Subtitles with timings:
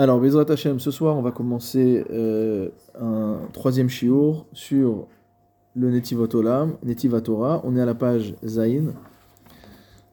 [0.00, 5.06] Alors, Bezrat Hashem, ce soir, on va commencer euh, un troisième shiur sur
[5.76, 6.78] le Netivot Olam,
[7.22, 7.60] Torah.
[7.64, 8.94] On est à la page Zain,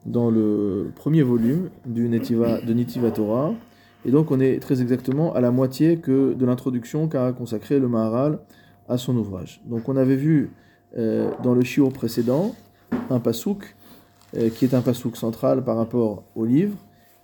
[0.05, 3.54] dans le premier volume du Netiva, de Netivot Torah.
[4.04, 7.88] Et donc, on est très exactement à la moitié que de l'introduction qu'a consacré le
[7.88, 8.40] Maharal
[8.90, 9.62] à son ouvrage.
[9.67, 10.51] Donc, on avait vu
[10.97, 12.56] euh, dans le shiur précédent
[13.10, 13.74] un pasouk,
[14.35, 16.76] euh, qui est un pasouk central par rapport au livre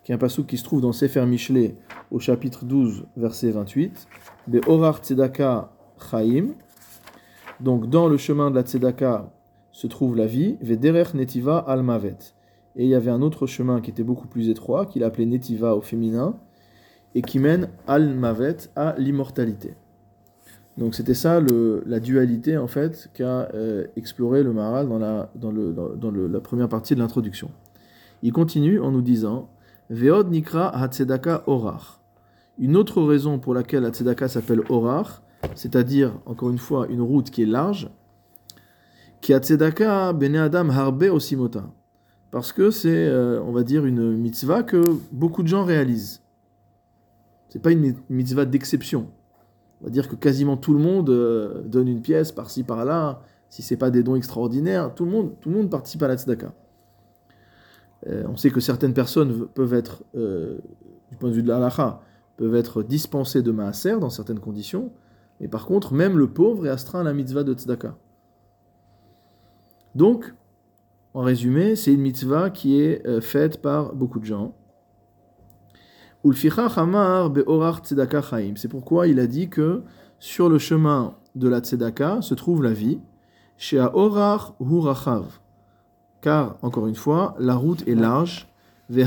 [0.04, 1.76] qui est un passage qui se trouve dans Sefer Michelet
[2.12, 4.08] au chapitre 12, verset 28.
[4.48, 5.72] Be Orar Tzedaka
[6.10, 6.56] Chaim.
[7.60, 9.32] Donc dans le chemin de la Tzedaka
[9.72, 10.58] se trouve la vie.
[10.62, 12.18] Ve Derer Netiva Al Mavet.
[12.76, 15.76] Et il y avait un autre chemin qui était beaucoup plus étroit, qu'il appelait Netiva
[15.76, 16.36] au féminin,
[17.16, 19.76] et qui mène Al Mavet à l'immortalité.
[20.78, 21.40] Donc c'était ça
[21.86, 27.52] la dualité en fait qu'a euh, exploré le Maharal dans, la première partie de l'introduction.
[28.24, 29.50] Il continue en nous disant
[29.90, 32.02] Veod Nikra Hatzedaka Orar.
[32.58, 35.24] Une autre raison pour laquelle Hatzedaka s'appelle Orar,
[35.56, 37.90] c'est-à-dire, encore une fois, une route qui est large,
[39.22, 41.66] qui Hatzedaka Bene Adam Harbe Osimota.
[42.32, 46.22] Parce que c'est, euh, on va dire, une mitzvah que beaucoup de gens réalisent.
[47.50, 49.10] C'est pas une mitzvah d'exception.
[49.82, 53.22] On va dire que quasiment tout le monde euh, donne une pièce par-ci par-là.
[53.50, 56.18] Si c'est pas des dons extraordinaires, tout le monde, tout le monde participe à la
[56.18, 56.54] tzedaka.
[58.08, 60.58] Euh, on sait que certaines personnes peuvent être, euh,
[61.10, 62.02] du point de vue de l'alaha,
[62.38, 64.92] peuvent être dispensées de maaser dans certaines conditions,
[65.40, 67.96] mais par contre, même le pauvre est astreint à la mitzvah de tzedaka.
[69.96, 70.34] Donc,
[71.14, 74.56] en résumé, c'est une mitzvah qui est euh, faite par beaucoup de gens.
[78.56, 79.84] C'est pourquoi il a dit que
[80.20, 83.00] sur le chemin de la tzedaka se trouve la vie.
[83.58, 85.43] Chez Orar Hurachav
[86.24, 88.48] car, encore une fois, la route est large.
[88.90, 89.04] Et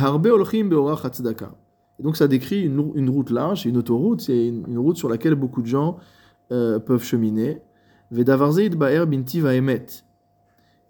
[2.03, 5.67] donc ça décrit une, route large, une autoroute, c'est une, route sur laquelle beaucoup de
[5.67, 5.97] gens
[6.53, 7.63] euh, peuvent cheminer.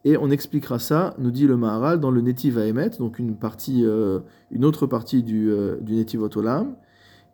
[0.05, 3.85] Et on expliquera ça, nous dit le Maharal, dans le Netiv Emet, donc une, partie,
[3.85, 4.19] euh,
[4.51, 6.75] une autre partie du, euh, du Netiv Otolam,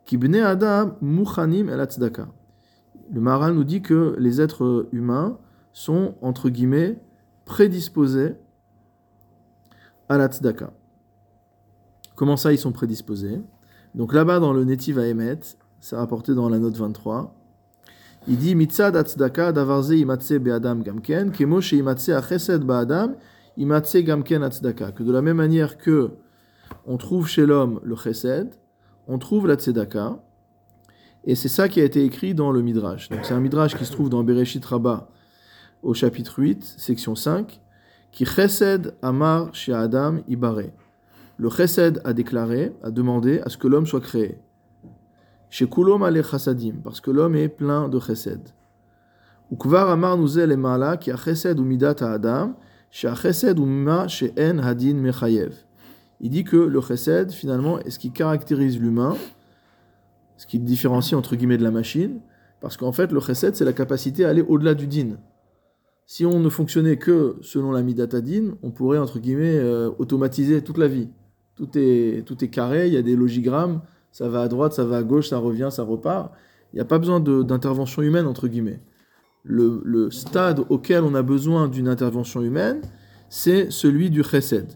[0.05, 1.87] qui Adam Muchanim el
[3.11, 5.39] Le Maharal nous dit que les êtres humains
[5.71, 6.99] sont, entre guillemets,
[7.45, 8.35] prédisposés
[10.09, 10.29] à la.
[12.15, 13.41] Comment ça, ils sont prédisposés?
[13.95, 15.39] Donc là-bas, dans le Netiv Emet,
[15.79, 17.35] c'est rapporté dans la note 23,
[18.27, 19.91] il dit Mitzad tzedaka davarze
[20.39, 23.15] be'adam gamken, kemo achesed ba'adam,
[23.57, 24.91] imatse gamken tzedaka.
[24.93, 26.11] Que de la même manière que
[26.85, 28.49] on trouve chez l'homme le chesed,
[29.07, 29.57] on trouve la.
[31.25, 33.09] Et c'est ça qui a été écrit dans le Midrash.
[33.09, 35.09] Donc c'est un Midrash qui se trouve dans Bereshit Rabbah
[35.81, 37.61] au chapitre 8, section 5.
[38.13, 40.69] Qui chesed amar chez Adam ibare.
[41.39, 44.37] Le chesed a déclaré, a demandé à ce que l'homme soit créé.
[45.49, 46.21] Chez ale
[46.83, 48.49] parce que l'homme est plein de chesed.
[49.51, 52.55] Ukvar amar emala qui a chesed ou midat à Adam,
[52.91, 55.55] chez chesed ou ma chez en hadin mechayev.
[56.21, 59.17] Il dit que le chesed, finalement, est ce qui caractérise l'humain,
[60.37, 62.19] ce qui le différencie entre guillemets de la machine,
[62.59, 65.17] parce qu'en fait, le chesed, c'est la capacité à aller au-delà du din
[66.05, 70.77] si on ne fonctionnait que selon la midatadine, on pourrait, entre guillemets, euh, automatiser toute
[70.77, 71.09] la vie.
[71.55, 73.81] Tout est, tout est carré, il y a des logigrammes,
[74.11, 76.31] ça va à droite, ça va à gauche, ça revient, ça repart.
[76.73, 78.81] Il n'y a pas besoin d'intervention humaine, entre guillemets.
[79.43, 82.81] Le, stade auquel on a besoin d'une intervention humaine,
[83.29, 84.67] c'est celui du chesed.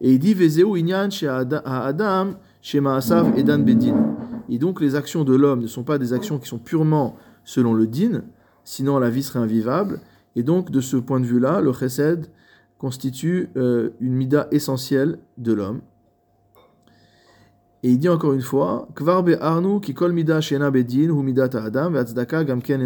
[0.00, 4.16] Et il dit Vezeu inyan chez Adam, chez Maasav et Bedin.
[4.48, 7.74] Et donc les actions de l'homme ne sont pas des actions qui sont purement selon
[7.74, 8.22] le din,
[8.70, 10.00] sinon la vie serait invivable.
[10.36, 12.26] Et donc, de ce point de vue-là, le chesed
[12.78, 15.80] constitue euh, une mida essentielle de l'homme.
[17.82, 18.86] Et il dit encore une fois,
[19.40, 20.14] arnu kol
[22.44, 22.80] gamken.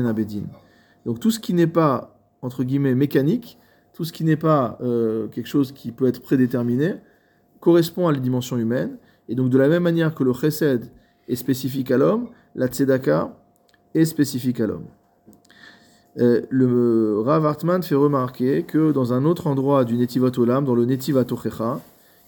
[1.05, 3.59] Donc tout ce qui n'est pas, entre guillemets, mécanique,
[3.93, 6.95] tout ce qui n'est pas euh, quelque chose qui peut être prédéterminé,
[7.61, 8.97] correspond à la dimension humaine.
[9.28, 10.91] Et donc de la même manière que le chesed
[11.28, 13.36] est spécifique à l'homme, la tzedaka
[13.95, 14.86] est spécifique à l'homme.
[16.19, 20.75] Euh, le Rav Hartman fait remarquer que dans un autre endroit du Netivat Olam, dans
[20.75, 21.81] le Netivat Ochecha,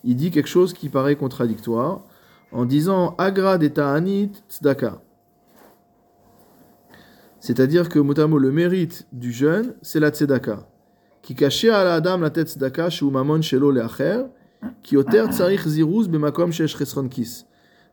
[0.03, 2.01] il dit quelque chose qui paraît contradictoire
[2.53, 5.01] en disant Agra de Ta'anit Tzedaka.
[7.41, 10.67] C'est-à-dire que motamo le mérite du jeûne, c'est la tzedaka.
[11.23, 14.25] Qui cachait à la adam la tête tzedaka chez mamon shelo leacher,
[14.83, 16.77] qui oter tsarich ziruz bemakom shesh.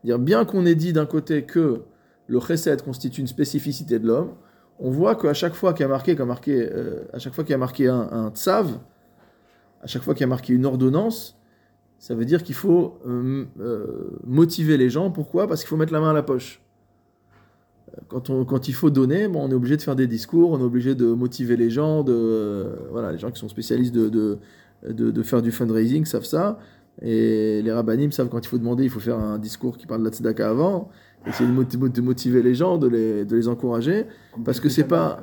[0.02, 1.82] Dire bien qu'on ait dit d'un côté que
[2.26, 4.30] le chesed constitue une spécificité de l'homme,
[4.78, 7.58] on voit qu'à chaque fois qu'il y a marqué, euh, à chaque fois qu'il a
[7.58, 8.78] marqué un, tsav,
[9.82, 11.38] à chaque fois qu'il y a marqué une ordonnance,
[11.98, 15.10] Ça veut dire qu'il faut euh, euh, motiver les gens.
[15.10, 15.46] Pourquoi?
[15.46, 16.60] Parce qu'il faut mettre la main à la poche.
[18.08, 20.64] Quand, on, il faut donner, bon, on est obligé de faire des discours, on est
[20.64, 25.52] obligé de motiver les gens, de, voilà, les gens qui sont spécialistes de faire du
[25.52, 26.58] fundraising savent ça.
[27.02, 30.00] Et les rabbinim savent quand il faut demander, il faut faire un discours qui parle
[30.00, 30.90] de la tzedaka avant,
[31.26, 34.06] essayer de de motiver les gens, de les, encourager,
[34.44, 35.22] parce que c'est pas,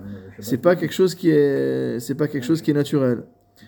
[0.61, 3.23] pas quelque chose qui est, naturel.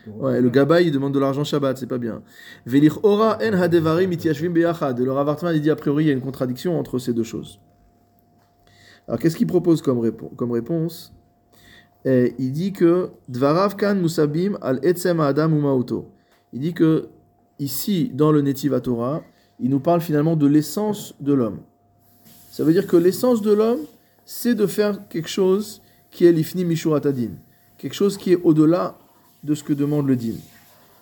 [0.07, 2.21] Le gabay, il demande de l'argent Shabbat, c'est pas bien.
[2.65, 4.99] Velir ora en beyachad.
[4.99, 7.59] Il dit a priori, il y a une contradiction entre ces deux choses.
[9.07, 11.13] Alors, qu'est-ce qu'il propose comme, répo- comme réponse?
[12.05, 16.09] Eh, Il dit que dvarav musabim al etzem adam umauto.
[16.53, 17.09] Il dit que
[17.59, 19.23] ici, dans le Netiv Torah,
[19.59, 21.59] il nous parle finalement de l'essence de l'homme.
[22.53, 23.79] Ça veut dire que l'essence de l'homme,
[24.25, 27.31] c'est de faire quelque chose qui est l'ifni mishuratadin,
[27.79, 28.95] quelque chose qui est au-delà
[29.43, 30.35] de ce que demande le din.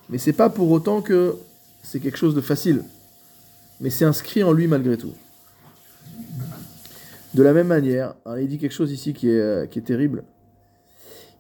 [0.09, 1.35] Mais c'est pas pour autant que
[1.83, 2.85] c'est quelque chose de facile,
[3.81, 5.11] mais c'est inscrit en lui malgré tout.
[7.33, 9.81] De la même manière, hein, il dit quelque chose ici qui est, euh, qui est
[9.81, 10.23] terrible.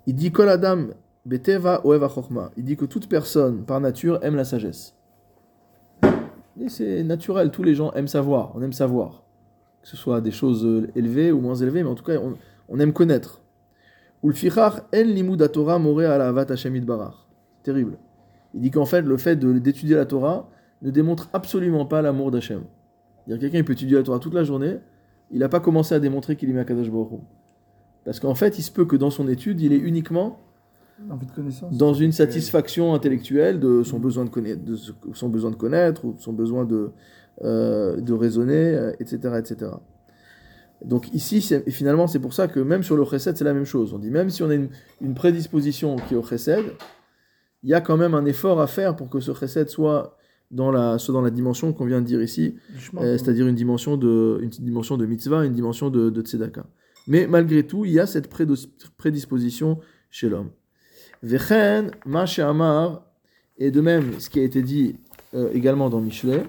[0.07, 0.87] Il dit Kol Adam
[1.25, 1.81] beteva
[2.13, 2.51] chokma.
[2.57, 4.93] Il dit que toute personne, par nature, aime la sagesse.
[6.67, 9.20] C'est naturel, tous les gens aiment savoir, on aime savoir.
[9.81, 12.35] Que ce soit des choses euh, élevées ou moins élevées, mais en tout cas, on,
[12.69, 13.41] on aime connaître.
[14.23, 17.15] Ulfichach en limud Torah ala avat Hashem yitbarach.
[17.63, 17.97] Terrible.
[18.53, 20.49] Il dit qu'en fait, le fait d'étudier la Torah
[20.81, 22.63] ne démontre absolument pas l'amour d'Hachem.
[23.25, 24.77] C'est-à-dire quelqu'un peut étudier la Torah toute la journée,
[25.31, 27.21] il n'a pas commencé à démontrer qu'il aimait Akadosh Baruch.
[28.03, 30.39] Parce qu'en fait, il se peut que dans son étude, il est uniquement
[30.99, 34.75] de dans une satisfaction intellectuelle de son besoin de connaître, de
[35.13, 36.91] son besoin de connaître ou de son besoin de,
[37.43, 39.71] euh, de raisonner, euh, etc., etc.
[40.83, 43.93] Donc ici, finalement, c'est pour ça que même sur le chesed, c'est la même chose.
[43.93, 44.69] On dit même si on a une,
[44.99, 46.65] une prédisposition qui est au chesed,
[47.63, 50.17] il y a quand même un effort à faire pour que ce chesed soit
[50.51, 52.55] dans la, soit dans la dimension qu'on vient de dire ici,
[52.97, 56.65] euh, c'est-à-dire une dimension de, une dimension de mitzvah, une dimension de, de tzedaka.
[57.07, 58.29] Mais malgré tout, il y a cette
[58.97, 59.79] prédisposition
[60.09, 60.51] chez l'homme.
[61.23, 62.25] Vechen, ma
[63.57, 64.95] et de même ce qui a été dit
[65.33, 66.43] euh, également dans Michelet,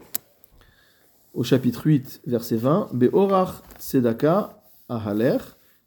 [1.34, 5.38] au chapitre 8, verset 20, Be'orach tzedaka ahaler,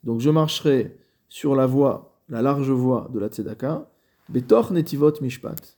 [0.04, 0.98] donc je marcherai
[1.30, 3.88] sur la voie, la large voie de la tzedaka,
[4.30, 5.78] Betor netivot mishpat,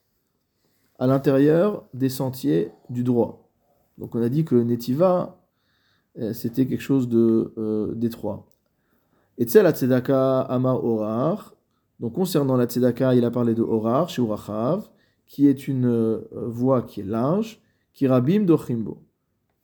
[0.99, 3.49] à l'intérieur des sentiers du droit.
[3.97, 5.37] Donc on a dit que netiva,
[6.19, 8.47] euh, c'était quelque chose de euh, d'étroit.
[9.37, 11.55] Et la tzedaka amar orar,
[11.99, 14.87] donc concernant la tzedaka, il a parlé de orar, chez Urachav,
[15.25, 17.61] qui est une euh, voie qui est large,
[17.93, 19.06] qui rabim dochimbo.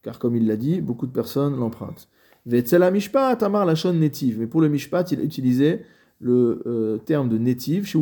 [0.03, 2.07] Car comme il l'a dit, beaucoup de personnes l'empruntent.
[2.45, 4.39] Amar netiv.
[4.39, 5.81] Mais pour le mishpat, il a utilisé
[6.19, 7.97] le euh, terme de netiv, qui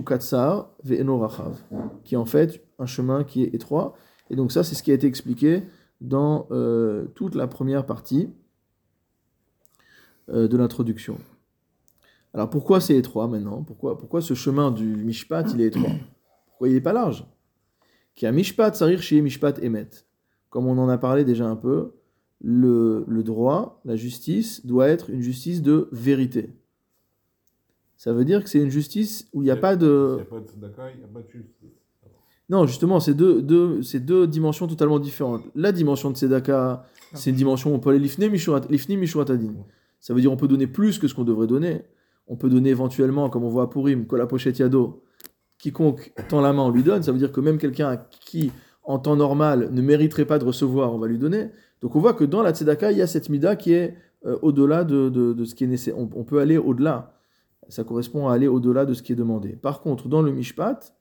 [2.15, 3.95] est en fait un chemin qui est étroit.
[4.29, 5.63] Et donc ça, c'est ce qui a été expliqué
[6.01, 8.29] dans euh, toute la première partie
[10.29, 11.17] euh, de l'introduction.
[12.33, 13.61] Alors pourquoi c'est étroit maintenant?
[13.63, 15.91] Pourquoi, pourquoi ce chemin du mishpat, il est étroit?
[16.47, 17.25] Pourquoi il n'est pas large?
[18.15, 19.89] Qui a mishpat sarir chez mishpat emet.
[20.51, 21.93] Comme on en a parlé déjà un peu,
[22.39, 26.53] le, le droit, la justice, doit être une justice de vérité.
[27.97, 30.09] Ça veut dire que c'est une justice où il n'y a pas de...
[30.11, 31.69] Il n'y a pas de tzedaka, il n'y a pas de justice.
[32.49, 35.43] Non, justement, c'est deux, deux, c'est deux dimensions totalement différentes.
[35.55, 39.53] La dimension de Tzedaka, c'est une dimension où on peut aller l'ifni mishurat- l'ifni mishuratadin.
[40.01, 41.83] Ça veut dire on peut donner plus que ce qu'on devrait donner.
[42.27, 45.01] On peut donner éventuellement, comme on voit à Purim, que la pochette yado,
[45.59, 47.03] quiconque tend la main, on lui donne.
[47.03, 48.51] Ça veut dire que même quelqu'un qui,
[48.83, 51.49] en temps normal, ne mériterait pas de recevoir, on va lui donner.
[51.81, 53.95] Donc on voit que dans la Tzedaka, il y a cette mida qui est
[54.25, 55.97] euh, au-delà de, de- ce qui est nécessaire.
[55.97, 57.13] On, peut aller au-delà.
[57.69, 59.49] Ça correspond à aller au-delà de ce qui est demandé.
[59.49, 60.93] Par contre, dans le Mishpat,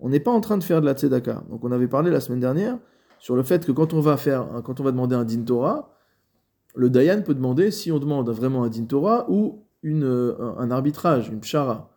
[0.00, 1.42] on n'est pas en train de faire de la tzedaka.
[1.50, 2.78] Donc on avait parlé la semaine dernière
[3.18, 5.94] sur le fait que quand on va faire, quand on va demander un din Torah,
[6.74, 10.58] le dayan peut demander si on demande vraiment un din Torah ou une, euh, un,
[10.58, 11.90] un arbitrage, une pshara.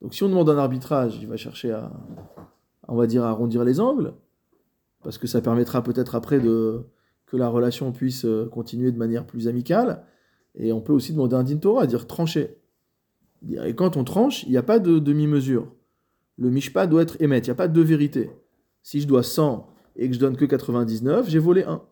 [0.00, 1.90] Donc si on demande un arbitrage, il va chercher à,
[2.88, 4.12] on va dire, à arrondir les angles,
[5.02, 6.82] parce que ça permettra peut-être après de,
[7.26, 10.04] que la relation puisse euh, continuer de manière plus amicale.
[10.54, 12.56] Et on peut aussi demander un din Torah, dire trancher.
[13.64, 15.72] Et quand on tranche, il n'y a pas de demi-mesure
[16.40, 18.30] le mishpat doit être émet, il n'y a pas de vérité.
[18.82, 21.82] Si je dois 100 et que je donne que 99, j'ai volé 1.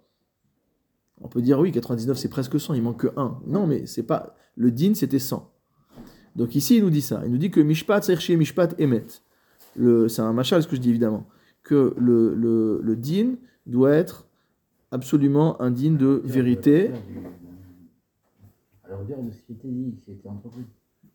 [1.21, 3.43] On peut dire oui, 99 c'est presque 100, il manque que 1.
[3.47, 5.53] Non, mais c'est pas le din c'était 100.
[6.35, 9.05] Donc ici il nous dit ça, il nous dit que mishpat chercher mishpat émet.
[9.77, 11.27] Le c'est un machal ce que je dis évidemment
[11.63, 13.35] que le, le, le din
[13.67, 14.27] doit être
[14.91, 16.91] absolument un din de vérité.
[18.85, 20.63] Alors de ce qui était dit, entrepris.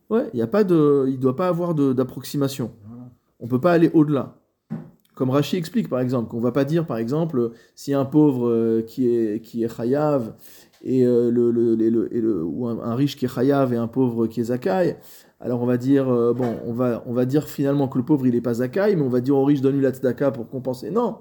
[0.10, 2.72] Ouais, il y a pas de il doit pas avoir d'approximation.
[2.88, 3.10] Voilà.
[3.40, 4.38] On peut pas aller au-delà.
[5.16, 8.82] Comme Rashi explique par exemple, qu'on va pas dire par exemple si un pauvre euh,
[8.82, 10.36] qui est qui est chayav
[10.84, 13.74] et euh, le, le, le- le- et le- ou un, un riche qui est chayav
[13.74, 14.98] et un pauvre qui est zakai,
[15.44, 18.26] alors on va dire euh, bon on va on va dire finalement que le pauvre
[18.26, 20.50] il est pas zakai, mais on va dire au riche donne lui la tzedaka pour
[20.50, 20.90] compenser.
[20.90, 21.18] Non,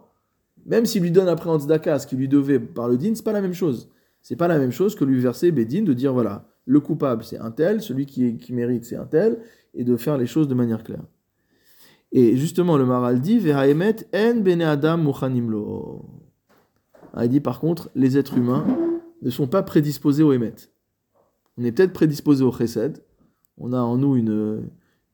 [0.64, 3.24] même s'il lui donne après en tzedaka ce qu'il lui devait par le din, c'est
[3.24, 3.90] pas la même chose.
[4.22, 7.38] C'est pas la même chose que lui verser bedin de dire voilà le coupable c'est
[7.38, 9.40] un tel, celui qui, qui mérite c'est un tel,
[9.74, 11.02] et de faire les choses de manière claire.
[12.12, 16.04] Et justement, le Maral dit Vehaemet en bene adam muchanim lo.
[17.12, 18.64] Ah, Il dit par contre, les êtres humains
[19.22, 20.54] ne sont pas prédisposés au Emet.
[21.58, 23.02] On est peut-être prédisposés au Chesed.
[23.58, 24.70] On a en nous une,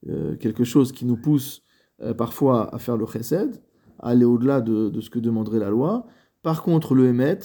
[0.09, 1.62] euh, quelque chose qui nous pousse
[2.02, 3.61] euh, parfois à faire le Chesed,
[3.99, 6.07] à aller au-delà de, ce que demanderait la loi.
[6.42, 7.40] Par contre, le Emet,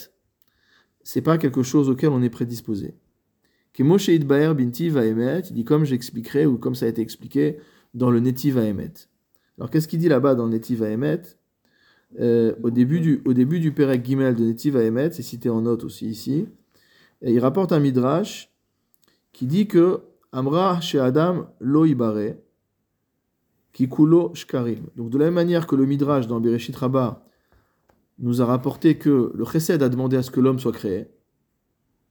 [1.03, 2.95] c'est pas quelque chose auquel on est prédisposé.
[3.79, 7.57] Moshe Idbaer binti Vaemet, il dit comme j'expliquerai ou comme ça a été expliqué
[7.95, 8.93] dans le Netiv Vaemet.
[9.57, 11.21] Alors qu'est-ce qu'il dit là-bas dans le Netiv Vaemet
[12.19, 15.61] Euh, au, début du, au début du Perek Gimel de Netiv Vaemet, c'est cité en
[15.61, 16.47] note aussi ici,
[17.23, 18.53] il rapporte un Midrash
[19.31, 20.01] qui dit que
[20.35, 22.39] Amra chez Adam lo ibare,
[23.71, 24.87] qui kulo shkarim.
[24.95, 27.23] Donc de la même manière que le Midrash dans Bereshit Rabbah
[28.17, 31.07] nous a rapporté que le Chesed a demandé à ce que l'homme soit créé,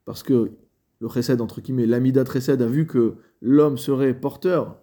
[0.05, 0.53] parce que
[1.01, 4.79] le Chesed, entre guillemets, l'Amida Chesed a vu que l'homme serait porteur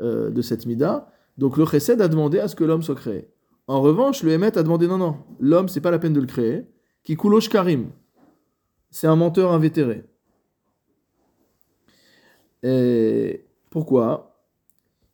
[0.00, 3.30] euh, de cette Mida, donc le Chesed a demandé à ce que l'homme soit créé.
[3.68, 6.26] En revanche, le Hémet a demandé non, non, l'homme, c'est pas la peine de le
[6.26, 6.66] créer,
[7.04, 7.90] qui koulosh karim.
[8.90, 10.04] C'est un menteur invétéré.
[12.62, 14.42] Et pourquoi?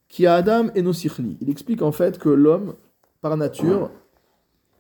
[0.09, 1.37] Qui a Adam et Nosichli.
[1.41, 2.75] Il explique en fait que l'homme,
[3.21, 3.91] par nature,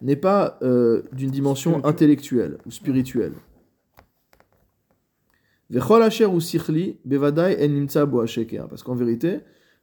[0.02, 3.32] n'est pas euh, d'une dimension intellectuelle ou spirituelle.
[8.22, 8.68] Hasheker.
[8.68, 9.40] Parce qu'en vérité,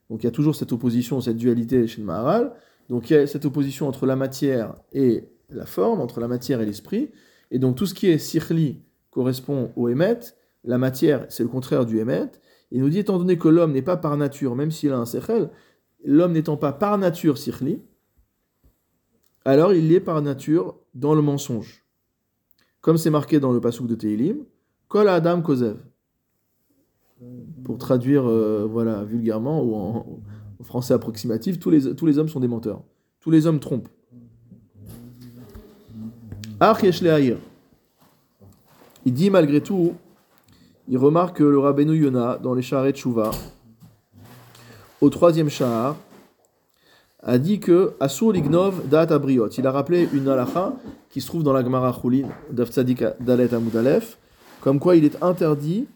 [0.08, 2.52] donc il y a toujours cette opposition, cette dualité chez le Maharal.
[2.88, 6.60] Donc il y a cette opposition entre la matière et la forme, entre la matière
[6.60, 7.10] et l'esprit.
[7.50, 10.20] Et donc tout ce qui est sichli correspond au émet.
[10.64, 12.30] La matière, c'est le contraire du émet.
[12.70, 15.06] Il nous dit, étant donné que l'homme n'est pas par nature, même s'il a un
[15.06, 15.50] sechel,
[16.04, 17.80] l'homme n'étant pas par nature sichli,
[19.44, 21.84] alors il est par nature dans le mensonge.
[22.80, 24.38] Comme c'est marqué dans le passouk de Teilim,
[24.88, 25.76] Kol Adam Kozev.
[27.64, 30.20] Pour traduire euh, voilà, vulgairement ou en,
[30.62, 32.82] français approximatif, tous les, tous les hommes sont des menteurs.
[33.20, 33.88] Tous les hommes trompent.
[39.04, 39.94] Il dit malgré tout,
[40.88, 43.30] il remarque que le Rabbeinu Yona, dans les Shaharet Tshuva,
[45.00, 45.96] au troisième Shahar,
[47.22, 48.34] a dit que Asur
[48.90, 49.48] Dat Abriot.
[49.48, 50.74] Il a rappelé une halacha
[51.08, 54.18] qui se trouve dans la Gemara Choulin, Daf Tzadik Dalet Amud Aleph,
[54.60, 55.86] comme quoi il est interdit,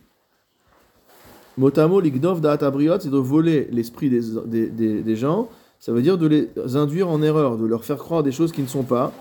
[1.58, 4.68] motamo Lignov Dat Abriot, c'est de voler l'esprit des,
[5.02, 5.48] des, gens,
[5.80, 8.62] ça veut dire de les induire en erreur, de leur faire croire des choses qui
[8.62, 9.12] ne sont pas.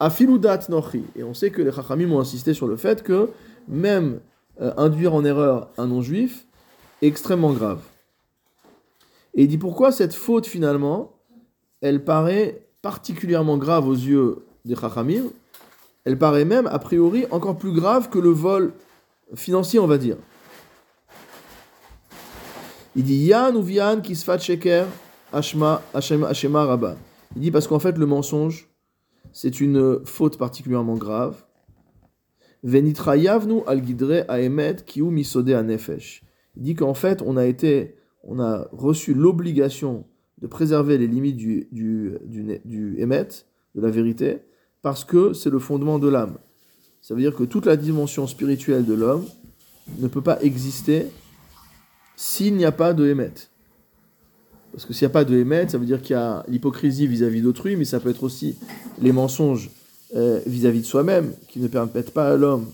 [0.00, 1.04] Afilu Dat Nochi.
[1.16, 3.30] Et on sait que les Chachamim ont insisté sur le fait que
[3.68, 4.18] même
[4.60, 6.46] euh, induire en erreur un non-juif
[7.02, 7.80] extrêmement grave.
[9.34, 11.12] Et il dit pourquoi cette faute finalement,
[11.80, 15.24] elle paraît particulièrement grave aux yeux des Chachamim,
[16.04, 18.72] elle paraît même a priori encore plus grave que le vol
[19.34, 20.16] financier, on va dire.
[22.96, 24.86] Il dit Yan ou fait sheker
[25.32, 26.96] Ashma Hashema Rabba.
[27.34, 28.68] Il dit parce qu'en fait le mensonge
[29.32, 31.42] c'est une faute particulièrement grave.
[32.64, 36.22] Venitra yavnu al gidre aemet kiu misode anefesh.
[36.56, 40.06] Il dit qu'en fait on a été, on a reçu l'obligation
[40.40, 44.38] de préserver les limites du, du, de la vérité,
[44.80, 46.38] parce que c'est le fondement de l'âme.
[47.02, 49.26] Ça veut dire que toute la dimension spirituelle de l'homme
[49.98, 51.08] ne peut pas exister
[52.16, 53.34] s'il n'y a pas de émet.
[54.72, 57.06] Parce que s'il n'y a pas de émet, ça veut dire qu'il y a l'hypocrisie
[57.06, 58.56] vis-à-vis d'autrui, mais ça peut être aussi
[59.00, 59.70] les mensonges
[60.14, 62.66] euh, vis-à-vis de soi-même, qui ne permettent pas à l'homme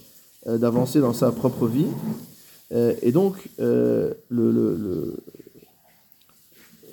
[0.46, 1.86] euh, d'avancer dans sa propre vie.
[2.72, 5.16] Euh, et donc, le, le,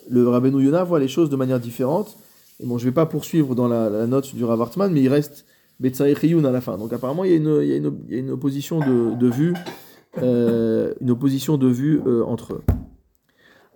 [0.10, 2.18] le, Rabbeinu voit les choses de manière différente.
[2.64, 5.46] Bon, je ne vais pas poursuivre dans la, note du Rav Hartman, mais il reste
[5.82, 6.78] Betsaï à la fin.
[6.78, 9.54] Donc apparemment, il y a une, a il y a une opposition de, vue,
[10.16, 12.64] une opposition de vue entre eux.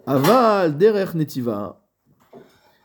[0.07, 1.85] Aval derer netiva.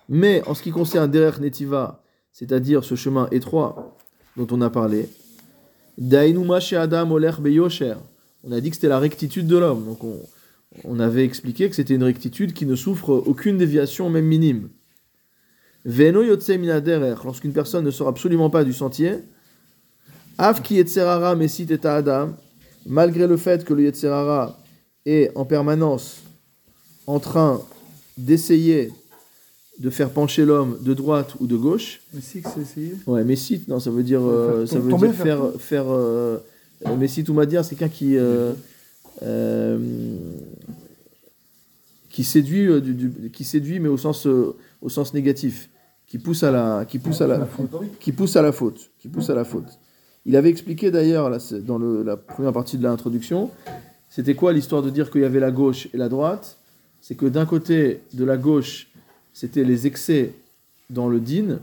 [0.08, 2.02] Mais en ce qui concerne derer netiva,
[2.38, 3.96] c'est-à-dire ce chemin étroit
[4.36, 5.08] dont on a parlé,
[5.98, 7.10] Adam.
[8.44, 9.86] On a dit que c'était la rectitude de l'homme.
[9.86, 10.00] Donc
[10.84, 14.68] on, avait expliqué que c'était une rectitude qui ne souffre aucune déviation, même minime.
[15.86, 19.14] Veno lorsqu'une personne ne sort absolument pas du sentier,
[20.36, 22.36] af ki yetzerara mesit et adam,
[22.84, 24.58] malgré le fait que le yetzerara
[25.06, 26.20] est en permanence
[27.06, 27.62] en train
[28.18, 28.92] d'essayer
[29.78, 32.00] de faire pencher l'homme de droite ou de gauche.
[32.14, 32.94] Mais si que c'est essayé.
[33.06, 36.38] Ouais, Messite, non, ça veut dire, euh, Faire ça veut dire faire, faire faire, euh,
[36.86, 38.52] euh, Messite ou Madir, c'est quelqu'un qui, euh,
[42.10, 45.68] qui séduit, du, du- qui séduit, mais au sens, au sens négatif,
[46.06, 47.46] qui pousse à la, qui pousse à la,
[48.00, 49.78] qui pousse à la faute, qui pousse à la faute.
[50.24, 51.30] Il avait expliqué d'ailleurs
[51.66, 53.50] dans le- la première partie de l'introduction,
[54.08, 56.56] c'était quoi l'histoire de dire qu'il y avait la gauche et la droite?
[57.02, 58.88] C'est que d'un côté de la gauche,
[59.36, 60.32] c'était les excès
[60.88, 61.58] dans le din,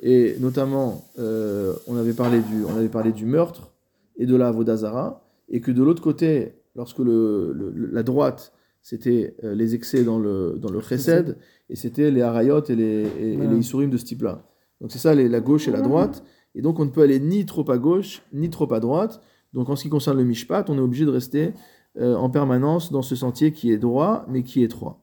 [0.00, 3.72] et notamment euh, on, avait parlé du, on avait parlé du meurtre
[4.16, 9.56] et de la Vodazara, et que de l'autre côté, lorsque le, la droite, c'était euh,
[9.56, 11.36] les excès dans le, dans le chesed,
[11.68, 14.44] et c'était les harayot et les, et, les isurim de ce type-là.
[14.80, 16.22] Donc c'est ça, les- la gauche et la droite,
[16.54, 19.20] et donc on ne peut aller ni trop à gauche, ni trop à droite.
[19.54, 21.52] Donc en ce qui concerne le mishpat, on est obligé de rester
[21.98, 25.00] euh, en permanence dans ce sentier qui est droit, mais qui est étroit.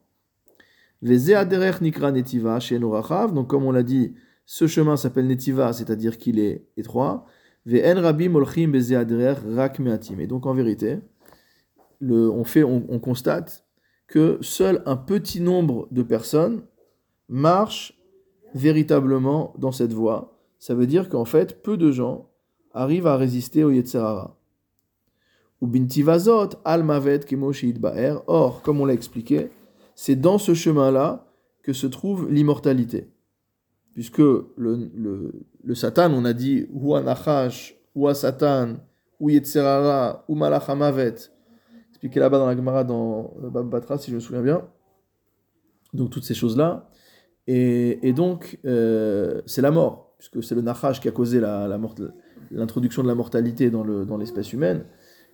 [1.02, 1.18] Donc
[3.48, 4.14] comme on l'a dit,
[4.46, 7.26] ce chemin s'appelle netiva, c'est-à-dire qu'il est étroit.
[7.66, 10.20] Ve'en rabim olchim bezeaderech rak meatim.
[10.20, 11.00] Et donc en vérité,
[12.00, 13.64] le, on, fait, on, on constate
[14.06, 16.62] que seul un petit nombre de personnes
[17.28, 17.98] marchent
[18.54, 20.38] véritablement dans cette voie.
[20.58, 22.30] Ça veut dire qu'en fait, peu de gens
[22.72, 24.38] arrivent à résister au Yetzerara.
[25.60, 28.22] Ou bintivazot al mavet kemo ba'er.
[28.26, 29.48] Or, comme on l'a expliqué,
[29.96, 31.26] c'est dans ce chemin-là
[31.64, 33.10] que se trouve l'immortalité.
[33.94, 34.90] Puisque le,
[35.64, 38.74] le, Satan, on a dit, ou anachash, ou Satan,
[39.18, 41.14] ou Yetzerara, ou malach hamavet.
[41.88, 44.68] Expliqué là-bas dans la Gemara, dans le Bab Batra, si je me souviens bien.
[45.94, 46.90] Donc, toutes ces choses-là.
[47.46, 51.66] Et, et donc, euh, c'est la mort, puisque c'est le Nachash qui a causé la,
[51.66, 51.94] la mort-
[52.50, 54.84] l'introduction de la mortalité dans, le, dans l'espèce humaine.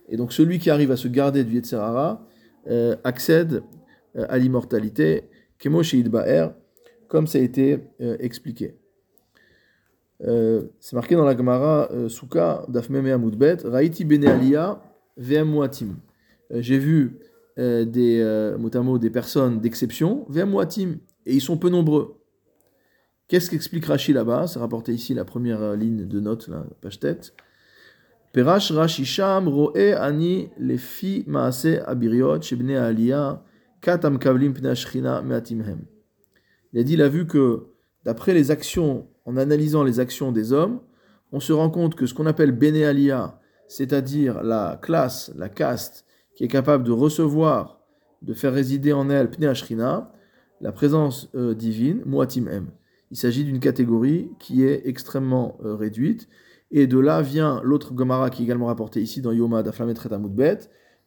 [0.07, 2.25] Et donc, celui qui arrive à se garder du Yetzerara
[2.67, 3.59] euh, accède euh,
[4.15, 5.29] à l'immortalité,
[7.07, 8.75] comme ça a été euh, expliqué.
[10.25, 14.81] Euh, c'est marqué dans la Gemara euh, Souka, Dafmeme Amoudbet, Raiti Bene Aliyah,
[15.17, 15.97] Muatim.
[16.51, 17.19] Euh, J'ai vu
[17.57, 22.19] des, mot des personnes d'exception, Muatim, et ils sont peu nombreux.
[23.27, 24.47] Qu'est-ce qu'explique Rashi là-bas?
[24.47, 27.33] C'est rapporté ici la première ligne de note, la page tête.
[28.31, 33.43] Perash Rashi Sham Roe Ani Lefi Maase Abiriot Shebne Aliyah
[33.85, 33.89] Il
[36.79, 37.67] a dit, il a vu que
[38.05, 40.79] d'après les actions, en analysant les actions des hommes,
[41.31, 46.05] on se rend compte que ce qu'on appelle Bene Aliyah, c'est-à-dire la classe, la caste,
[46.35, 47.81] qui est capable de recevoir,
[48.21, 50.11] de faire résider en elle Pnei Ashchina,
[50.61, 52.67] la présence euh, divine, Muatim M.
[53.11, 56.29] Il s'agit d'une catégorie qui est extrêmement euh, réduite.
[56.71, 60.59] Et de là vient l'autre Gomara qui est également rapporté ici dans Yoma d'Aflamet Amoudbet,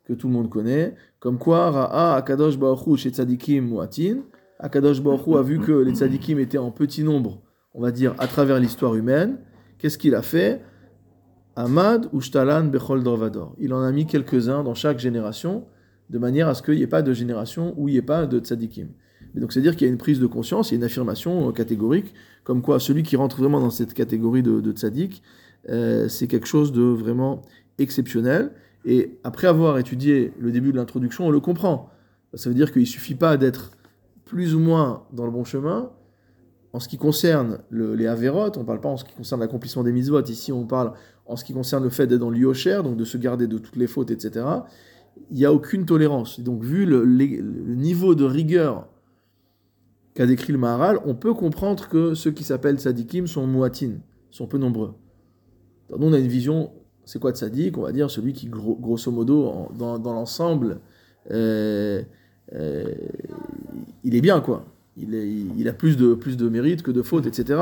[0.07, 4.21] que tout le monde connaît, comme quoi Ra'a Akadosh Baruch chez Tzadikim Muatin.
[4.59, 7.43] Akadosh Baruch Hu a vu que les Tzadikim étaient en petit nombre,
[7.75, 9.39] on va dire, à travers l'histoire humaine.
[9.79, 10.63] Qu'est-ce qu'il a fait?
[11.57, 13.55] Ahmad ou Shtalan Bechol Dorvador.
[13.59, 15.65] Il en a mis quelques-uns dans chaque génération,
[16.09, 18.27] de manière à ce qu'il n'y ait pas de génération où il n'y ait pas
[18.27, 18.89] de Tzadikim.
[19.35, 21.49] Mais donc, c'est-à-dire qu'il y a une prise de conscience, il y a une affirmation
[21.49, 25.23] euh, catégorique, comme quoi celui qui rentre vraiment dans cette catégorie de, tzaddik,
[25.69, 27.43] euh, c'est quelque chose de vraiment
[27.79, 28.53] exceptionnel.
[28.87, 31.91] Et après avoir étudié le début de l'introduction, on le comprend.
[32.35, 33.73] Ça veut dire qu'il ne suffit pas d'être
[34.25, 35.91] plus ou moins dans le bon chemin.
[36.73, 39.41] En ce qui concerne le- les avérotes, on ne parle pas en ce qui concerne
[39.41, 40.23] l'accomplissement des mitzvot.
[40.23, 40.93] Ici, on parle
[41.27, 43.77] en ce qui concerne le fait d'être dans l'iocher, donc de se garder de toutes
[43.77, 44.45] les fautes, etc.
[45.31, 46.41] Il n'y a aucune tolérance.
[46.41, 47.05] Donc, vu le,
[47.75, 48.87] niveau de rigueur
[50.15, 53.95] qu'a décrit le Maharal, on peut comprendre que ceux qui s'appellent tzadikim sont muatin,
[54.31, 54.95] sont peu nombreux.
[55.89, 56.71] Alors, nous, on a une vision,
[57.07, 60.81] c'est quoi tzadik On va dire celui qui, gros- grosso modo, dans, l'ensemble,
[61.31, 62.03] euh,
[62.53, 62.85] euh,
[64.05, 64.67] il est bien, quoi.
[64.99, 65.15] Il,
[65.59, 67.61] il a plus de, plus de mérite que de fautes, etc.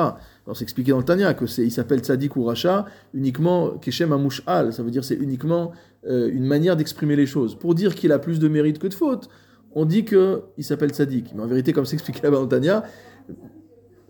[0.55, 4.73] C'est expliqué dans le Tanya que il s'appelle tzadik ou racha uniquement keshem amouch al,
[4.73, 5.73] ça veut dire c'est uniquement
[6.07, 7.57] euh, une manière d'exprimer les choses.
[7.57, 9.29] Pour dire qu'il a plus de mérite que de fautes,
[9.75, 11.33] on dit qu'il s'appelle Tzadik.
[11.35, 12.85] Mais en vérité, comme c'est expliqué là-bas dans Tanya,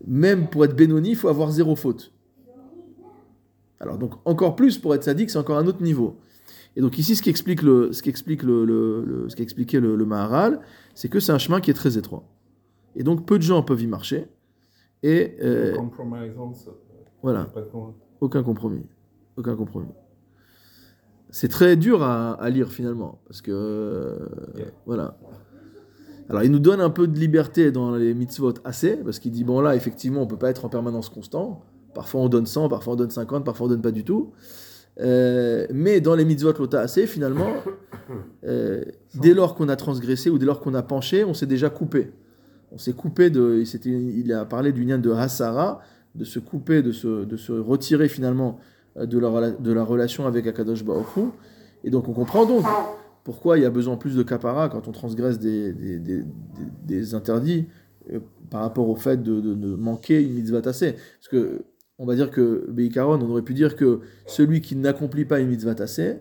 [0.06, 2.12] même pour être Benoni, il faut avoir zéro faute.
[3.84, 6.16] Alors donc encore plus pour être Tzadik, c'est encore un autre niveau.
[6.74, 9.42] Et donc ici, ce qui explique le, ce qui explique le, le- le- ce qui
[9.42, 10.60] expliquait le, le Maharal,
[10.94, 12.24] c'est que c'est un chemin qui est très étroit.
[12.96, 14.26] Et donc peu de gens peuvent y marcher.
[15.02, 15.74] Et euh,
[17.22, 17.42] voilà.
[18.20, 18.86] Aucun compromis.
[19.36, 19.92] Aucun compromis.
[21.30, 24.16] C'est très dur à, à lire finalement, parce que euh,
[24.56, 24.66] Yeah.
[24.86, 25.18] voilà.
[26.30, 29.44] Alors il nous donne un peu de liberté dans les mitzvot assez, parce qu'il dit
[29.44, 31.62] bon là effectivement on peut pas être en permanence constant.
[31.94, 34.32] Parfois on donne 100, parfois on donne 50, parfois on donne pas du tout.
[35.00, 37.50] Euh, mais dans les mitzvot lota assez finalement,
[38.46, 41.70] euh, dès lors qu'on a transgressé ou dès lors qu'on a penché, on s'est déjà
[41.70, 42.12] coupé.
[42.72, 43.62] On s'est coupé de.
[43.84, 45.80] il a parlé du lien de Hasara,
[46.14, 48.58] de se couper, de se, de se retirer finalement
[48.96, 50.82] euh, de la, de la relation avec Akadosh
[51.16, 51.20] Hu.
[51.84, 52.64] Et donc on comprend donc
[53.24, 56.26] pourquoi il y a besoin plus de kapara quand on transgresse des, des, des- des-
[56.86, 57.66] des interdits
[58.12, 60.92] euh, par rapport au fait de, de- de manquer une mitzvah tassée.
[60.92, 61.62] Parce que
[61.98, 65.48] on va dire que Beikaron, on aurait pu dire que celui qui n'accomplit pas une
[65.48, 66.20] mitzvah tassée,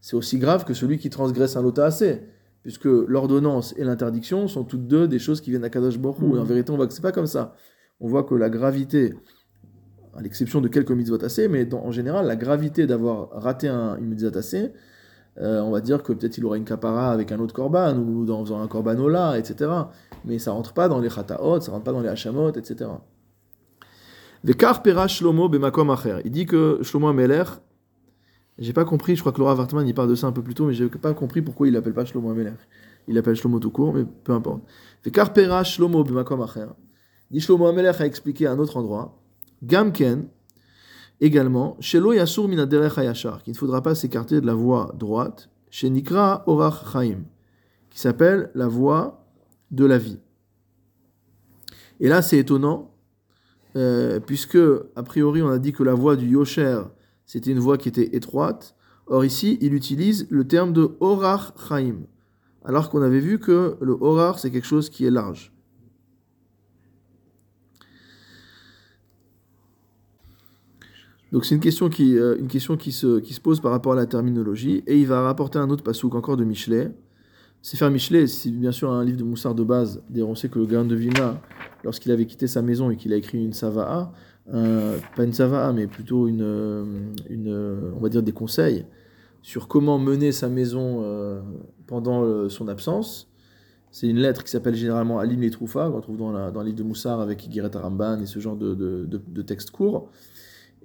[0.00, 2.22] c'est aussi grave que celui qui transgresse un lota assez.
[2.62, 5.96] Puisque l'ordonnance et l'interdiction sont toutes deux des choses qui viennent à Kadosh.
[5.96, 7.54] Et en vérité, on voit que c'est pas comme ça.
[8.00, 9.14] On voit que la gravité,
[10.14, 13.96] à l'exception de quelques mitzvot tassés, mais dans- en général, la gravité d'avoir raté un,
[13.98, 14.72] une mitzvah tassée,
[15.38, 18.24] euh, on va dire que peut-être il aura une kapara avec un autre korban ou
[18.24, 19.70] dans, faisant un korbanola, etc.
[20.24, 22.90] Mais ça rentre pas dans les chataot, ça rentre pas dans les hachamot, etc.
[23.02, 23.02] Vekar pera Shlomo
[23.82, 24.33] bemakom acher.
[24.46, 27.48] Il dit que Shlomo Amelech,
[28.58, 30.52] j'ai pas compris, je crois que Laura Wartman il parle de ça un peu plus
[30.52, 32.58] tôt, mais j'ai pas compris pourquoi il l'appelle pas Shlomo Amelech.
[33.08, 34.62] Il l'appelle Shlomo tout court, mais peu importe.
[35.02, 36.66] Vekar Shlomo bemakom acher.
[37.30, 39.18] Dit Shlomo a expliqué à un autre endroit,
[39.62, 40.28] Gamken,
[41.20, 45.48] également, Shelo Yasur min derech hayashar, qu'il ne faudra pas s'écarter de la voie droite,
[45.70, 47.24] chez Nikra Orach Chaim,
[47.88, 49.24] qui s'appelle la voie
[49.70, 50.20] de la vie.
[52.00, 52.93] Et là, c'est étonnant,
[53.76, 54.58] euh, puisque,
[54.96, 56.82] a priori, on a dit que la voie du Yosher,
[57.26, 58.74] c'était une voie qui était étroite.
[59.06, 62.06] Or, ici, il utilise le terme de Orach Chaim,
[62.64, 65.52] alors qu'on avait vu que le Orach, c'est quelque chose qui est large.
[71.32, 73.92] Donc c'est une question qui, euh, une question qui se, qui se pose par rapport
[73.92, 76.92] à la terminologie, et il va rapporter un autre pasouk encore de Michelet.
[77.64, 80.02] Sefer Michelet, c'est bien sûr un livre de Moussard de base.
[80.14, 81.40] On sait que le Gaon de Vilna,
[81.82, 84.12] lorsqu'il avait quitté sa maison et qu'il a écrit une Sava'a,
[84.52, 86.84] euh, pas une Sava'a, mais plutôt une, euh,
[87.30, 88.84] euh, on va dire des conseils
[89.40, 91.40] sur comment mener sa maison euh,
[91.86, 93.30] pendant son absence.
[93.90, 96.66] C'est une lettre qui s'appelle généralement Alim les Troufa, qu'on trouve dans, la, dans le
[96.66, 100.10] livre de Moussard avec Igiret Aramban et ce genre de, de, de, textes courts.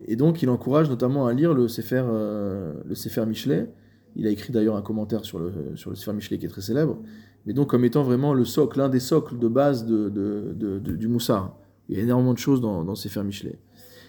[0.07, 3.67] Et donc, il encourage notamment à lire le Sefer, le Sefer Michelet.
[4.15, 6.97] Il a écrit d'ailleurs un commentaire sur le, sur le Michelet qui est très célèbre.
[7.45, 11.57] Mais donc, comme étant vraiment le socle, l'un des socles de base de, du Moussard.
[11.87, 13.59] Il y a énormément de choses dans, dans Sefer Michelet.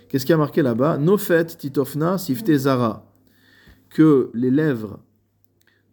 [0.08, 0.98] Qu'est-ce qui a marqué là-bas?
[0.98, 3.06] Nofet titofna sifte zara.
[3.88, 5.00] Que les lèvres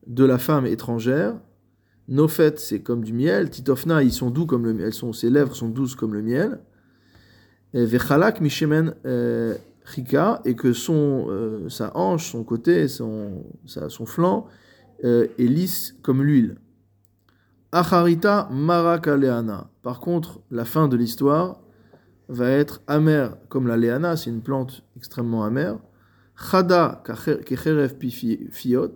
[0.08, 1.36] de la femme étrangère,
[2.08, 3.50] Nofet, c'est comme du miel.
[3.50, 4.88] Titofna, ils sont doux comme le miel.
[4.88, 6.60] Elles sont, ses lèvres sont douces comme le miel.
[7.74, 8.96] Vechalak mishemen
[9.93, 14.47] chika, et que son, euh, sa hanche, son côté, son, sa- son flanc
[15.04, 16.58] euh, est lisse comme l'huile.
[17.71, 19.69] Acharita marakaleana.
[19.84, 21.62] Par contre, la fin de l'histoire
[22.30, 25.78] va être amère comme la léana, c'est une plante extrêmement amère.
[26.36, 27.04] Chada
[27.45, 27.93] kecherev
[28.52, 28.95] fiot.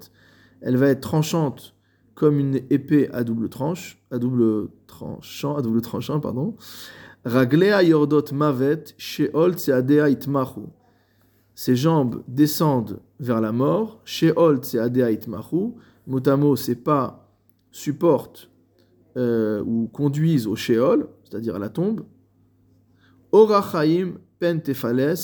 [0.61, 1.75] Elle va être tranchante
[2.13, 6.55] comme une épée à double tranche, à double tranchant, à double tranchant, pardon.
[7.25, 9.55] Raglea yordot mavet, sheol
[10.09, 10.61] itmachu.
[11.55, 15.73] Ses jambes descendent vers la mort, sheol itmachu.
[16.07, 17.29] Motamo, ses pas
[17.71, 18.49] supportent
[19.17, 22.05] euh, ou conduisent au sheol, c'est-à-dire à la tombe.
[23.31, 25.15] Orachaim pentefales,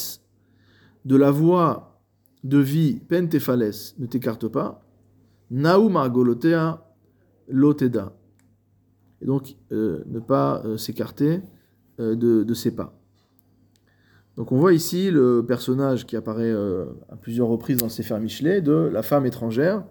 [1.06, 2.02] de la voie
[2.44, 4.84] de vie pentefales, ne t'écarte pas.
[5.50, 6.86] Naou margolotea
[7.48, 8.14] loteda.
[9.22, 11.42] Et donc, euh, ne pas euh, s'écarter
[11.98, 12.97] de ses pas.
[14.38, 18.20] Donc on voit ici le personnage qui apparaît euh, à plusieurs reprises dans le Sefer
[18.20, 19.84] Michelet de la femme étrangère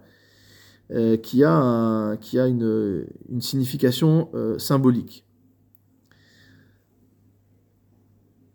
[0.93, 3.07] euh, qui a, une,
[3.41, 5.27] signification euh, symbolique.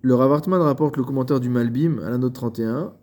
[0.02, 2.94] Le Rav Hartman rapporte le commentaire du Malbim à la note 31.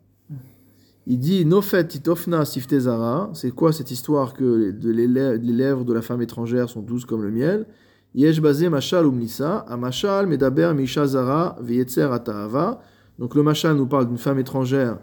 [1.06, 3.30] Il dit Nofet titofna siftezara.
[3.34, 7.30] C'est quoi cette histoire que les lèvres de la femme étrangère sont douces comme le
[7.30, 7.66] miel?
[8.14, 12.80] Yesh basé machal umnissa, a machal medaber misha zara veyetzer atahava.
[13.18, 14.98] Donc le machal nous parle d'une femme étrangère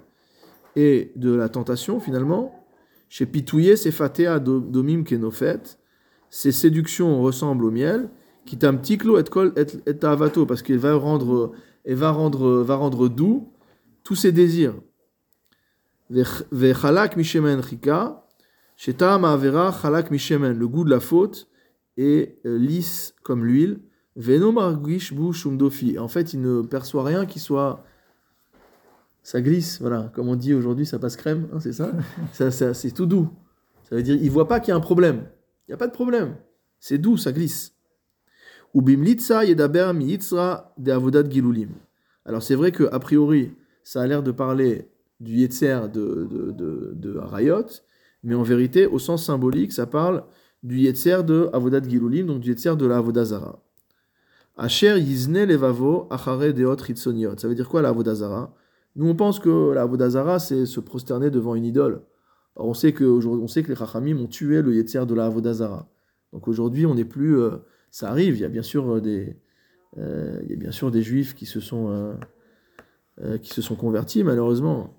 [0.76, 2.66] et de la tentation finalement.
[3.10, 5.62] Chez Pitouye, c'est fatea do- domim kenofet.
[6.30, 8.10] Ces séductions ressemblent au miel.
[8.46, 11.52] Kitam tiklo et kol et, et tahavato, parce qu'elle va rendre,
[11.84, 13.50] elle va rendre, va rendre doux
[14.04, 14.76] tous ses désirs.
[16.10, 18.24] Vechalak mishemen chika,
[18.76, 21.48] shetam avera chalak mishemen, le goût de la faute
[21.98, 23.80] est euh, lisse comme l'huile.
[24.16, 24.54] Veno
[25.34, 26.00] shumdofi.
[26.00, 27.84] En fait, il ne perçoit rien qui soit.
[29.24, 30.12] Ça glisse, voilà.
[30.14, 31.92] Comme on dit aujourd'hui, ça passe crème, hein, c'est ça,
[32.34, 33.30] ça, ça- C'est tout doux.
[33.90, 35.26] Ça veut dire, il voit pas qu'il y a un problème.
[35.68, 36.36] Il n'y a pas de problème.
[36.80, 37.74] C'est doux, ça glisse.
[38.74, 41.70] Ou bimlitza yedaber mi yitzra de avodat gilulim.
[42.26, 43.54] Alors c'est vrai que a priori,
[43.84, 47.66] ça a l'air de parler du yetzer de, de, de, de Harayot,
[48.24, 50.24] mais en vérité, au sens symbolique, ça parle
[50.66, 53.62] du Yetzer de Avodat Gilulim, donc du Yetzer de la Avodah Zara.
[54.58, 57.38] Asher yizne levavo achare deot ritsoniot.
[57.38, 58.56] Ça veut dire quoi la Avodazara
[58.96, 62.02] Nous, on pense que la Avodazara, c'est se prosterner devant une idole.
[62.56, 65.90] On sait que, on sait que les Chachamim ont tué le Yetzer de la Avodazara.
[66.32, 67.38] Donc aujourd'hui, on n'est plus.
[67.38, 67.58] euh,
[67.92, 69.36] ça arrive, il y a bien sûr euh, des.
[69.98, 72.16] euh, il y a bien sûr des juifs qui se sont,
[73.42, 74.98] qui se sont convertis, malheureusement.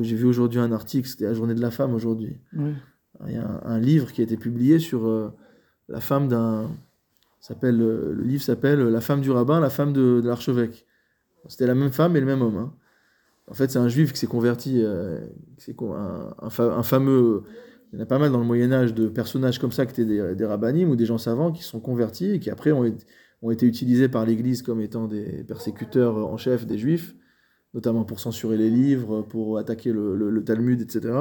[0.00, 2.40] J'ai vu aujourd'hui un article, c'était la journée de la femme aujourd'hui.
[2.56, 2.72] Oui.
[3.26, 5.32] Il y a un, livre qui a été publié sur euh,
[5.88, 6.70] la femme d'un.
[7.40, 10.86] s'appelle euh, Le livre s'appelle La femme du rabbin, la femme de, l'archevêque.
[11.48, 12.56] C'était la même femme et le même homme.
[12.56, 12.74] hein.
[13.48, 15.20] En fait, c'est un juif qui s'est converti, euh,
[15.80, 17.44] un, un fa- un fameux.
[17.92, 20.04] Il y en a pas mal dans le Moyen-Âge de personnages comme ça qui étaient
[20.04, 23.66] des, des rabbinim ou des gens savants qui sont convertis et qui après ont, été-
[23.66, 27.16] utilisés par l'Église comme étant des persécuteurs en chef des juifs,
[27.72, 31.14] notamment pour censurer les livres, pour attaquer le Talmud, etc.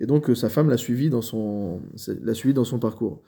[0.00, 1.80] Et donc euh, sa femme l'a suivi dans son,
[2.22, 3.22] l'a suivi dans son parcours.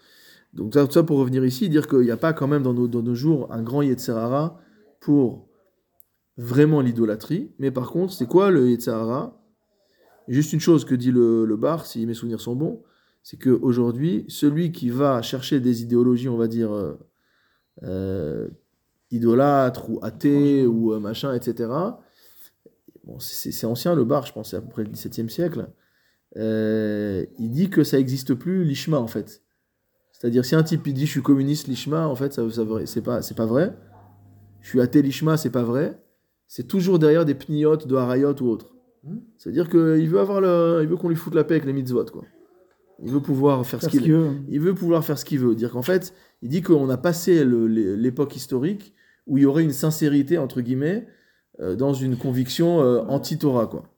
[0.52, 2.88] Donc ça, ça pour revenir ici, dire qu'il n'y a pas quand même dans nos,
[2.88, 4.58] dans nos jours un grand Yetzerara
[5.00, 5.48] pour
[6.36, 7.52] vraiment l'idolâtrie.
[7.58, 9.38] Mais par contre, c'est quoi le Yetzerara
[10.28, 12.82] Juste une chose que dit le, le bar, si mes souvenirs sont bons,
[13.22, 16.98] c'est qu'aujourd'hui, celui qui va chercher des idéologies, on va dire, euh,
[17.84, 18.48] euh,
[19.10, 21.70] idolâtres ou athées ou euh, machin, etc.
[23.04, 25.68] Bon, c'est c'est ancien le bar, je pense, c'est à peu près le XVIIe siècle.
[26.36, 29.42] Euh, il dit que ça n'existe plus l'ishma en fait.
[30.12, 33.02] C'est-à-dire si un type il dit je suis communiste l'ishma, en fait ça, ça c'est
[33.02, 33.76] pas c'est pas vrai.
[34.60, 36.00] Je suis athée l'ishma, c'est pas vrai.
[36.46, 38.74] C'est toujours derrière des pniotes de harayot ou autre.
[39.04, 39.18] Hmm.
[39.36, 42.04] C'est-à-dire qu'il veut avoir le, il veut qu'on lui foute la paix avec les mitzvot
[42.06, 42.24] quoi.
[43.02, 45.56] Il veut pouvoir faire ce qu'il que il veut pouvoir faire ce qu'il veut.
[45.56, 48.94] Dire qu'en fait, il dit qu'on a passé l'époque historique
[49.26, 51.06] où il y aurait une sincérité, entre guillemets,
[51.60, 53.91] euh, dans une conviction euh, anti-Torah, quoi.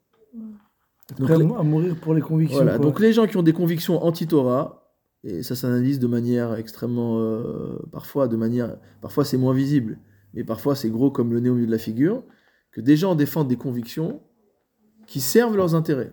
[1.18, 2.56] Donc, prêt les- à mourir pour les convictions.
[2.58, 2.86] voilà, quoi.
[2.86, 4.80] donc les gens qui ont des convictions anti-Torah,
[5.22, 7.18] et ça s'analyse de manière extrêmement...
[7.20, 8.76] euh, parfois, de manière...
[9.00, 9.98] Parfois, c'est moins visible,
[10.34, 12.22] mais parfois, c'est gros comme le nez au milieu de la figure,
[12.72, 14.20] que des gens défendent des convictions
[15.06, 16.12] qui servent leurs intérêts.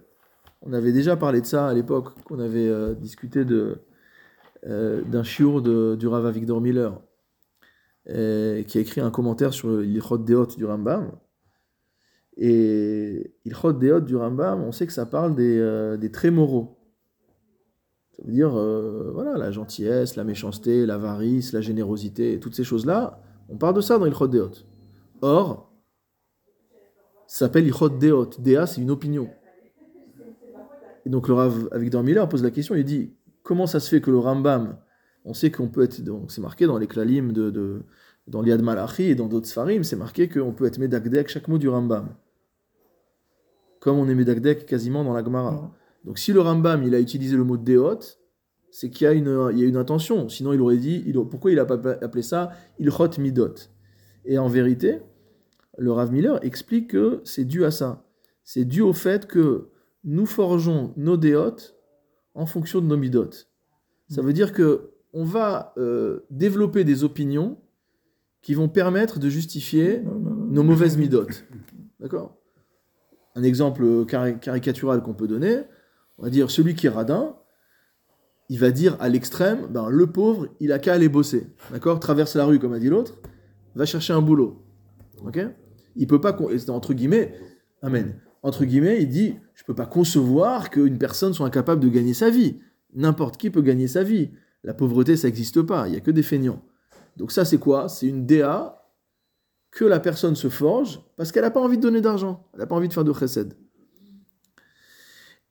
[0.62, 3.80] On avait déjà parlé de ça à l'époque, qu'on avait euh, discuté de,
[4.68, 7.00] euh, d'un chiour de, du Rav Victor Miller,
[8.06, 11.12] qui a écrit un commentaire sur l'Ilchot Deot du Rambam.
[12.44, 16.76] Et Ilchot Deot du Rambam, on sait que ça parle des, euh, des traits moraux.
[18.18, 23.22] Ça veut dire, euh, voilà, la gentillesse, la méchanceté, l'avarice, la générosité, toutes ces choses-là,
[23.48, 24.66] on parle de ça dans Ilchot Deot.
[25.22, 25.72] Or,
[27.28, 28.32] ça s'appelle Ilchot Deot.
[28.40, 29.30] Dea, c'est une opinion.
[31.06, 34.02] Et donc le Rav Avigdor Miller pose la question, il dit comment ça se fait
[34.02, 34.78] que le Rambam,
[35.26, 37.84] on sait qu'on peut être, donc c'est marqué dans les klalim de, de
[38.26, 41.60] dans l'Yad Malachi et dans d'autres Sfarim, c'est marqué qu'on peut être Medakdek chaque mot
[41.60, 42.16] du Rambam.
[43.82, 45.56] Comme on est Medakdek quasiment dans la Gemara.
[45.56, 45.68] Ouais.
[46.06, 48.00] Donc si le Rambam il a utilisé le mot Deot,
[48.70, 50.30] c'est qu'il y a une, il y a une intention.
[50.30, 53.56] Sinon il aurait dit, il, pourquoi il a pas appelé ça Ilchot Midot?
[54.24, 55.00] Et en vérité,
[55.78, 58.06] le Rav Miller explique que c'est dû à ça.
[58.44, 59.70] C'est dû au fait que
[60.04, 61.76] nous forgeons nos déotes
[62.34, 63.50] en fonction de nos midotes.
[64.10, 67.58] Ça veut dire que on va euh, développer des opinions
[68.42, 70.02] qui vont permettre de justifier
[70.50, 71.46] nos mauvaises midotes.
[72.00, 72.41] D'accord?
[73.36, 75.60] Un exemple cari- caricatural qu'on peut donner,
[76.18, 77.36] on va dire celui qui est radin,
[78.50, 81.48] il va dire à l'extrême, ben, le pauvre, il a qu'à aller bosser.
[81.72, 82.00] D'accord?
[82.00, 83.20] Traverse la rue, comme a dit l'autre,
[83.76, 84.62] va chercher un boulot.
[85.26, 85.40] Ok?
[85.96, 86.38] Il peut pas,
[86.70, 87.34] entre guillemets,
[87.82, 88.16] amen.
[88.44, 92.30] Entre guillemets, il dit, je peux pas concevoir qu'une personne soit incapable de gagner sa
[92.30, 92.60] vie.
[92.94, 94.32] N'importe qui peut gagner sa vie.
[94.64, 95.88] La pauvreté, ça n'existe pas.
[95.88, 96.62] Il y a que des feignants.
[97.18, 97.88] Donc ça, c'est quoi?
[97.88, 98.81] C'est une DA
[99.72, 102.48] que la personne se forge parce qu'elle n'a pas envie de donner d'argent.
[102.54, 103.54] Elle n'a pas envie de faire de chesed.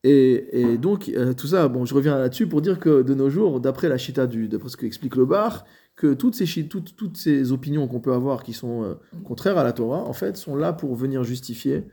[0.02, 3.28] Et, et donc, euh, tout ça, bon, je reviens là-dessus pour dire que de nos
[3.28, 7.18] jours, d'après la chita d'après ce que explique le bar, que toutes ces, toutes, toutes
[7.18, 10.56] ces opinions qu'on peut avoir qui sont euh, contraires à la Torah, en fait, sont
[10.56, 11.87] là pour venir justifier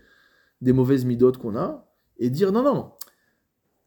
[0.61, 2.91] des mauvaises midotes qu'on a et dire non, non,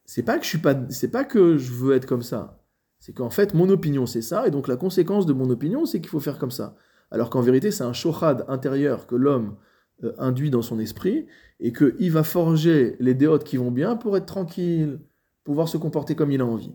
[0.05, 2.63] c'est pas que je suis pas, c'est pas que je veux être comme ça.
[2.99, 6.01] C'est qu'en fait, mon opinion, c'est ça, et donc la conséquence de mon opinion, c'est
[6.01, 6.77] qu'il faut faire comme ça.
[7.11, 9.57] Alors qu'en vérité, c'est un shochad intérieur que l'homme
[10.05, 11.27] euh, induit dans son esprit,
[11.61, 14.99] et qu'il va forger les déotes qui vont bien pour être tranquille,
[15.45, 16.73] pouvoir se comporter comme il a envie.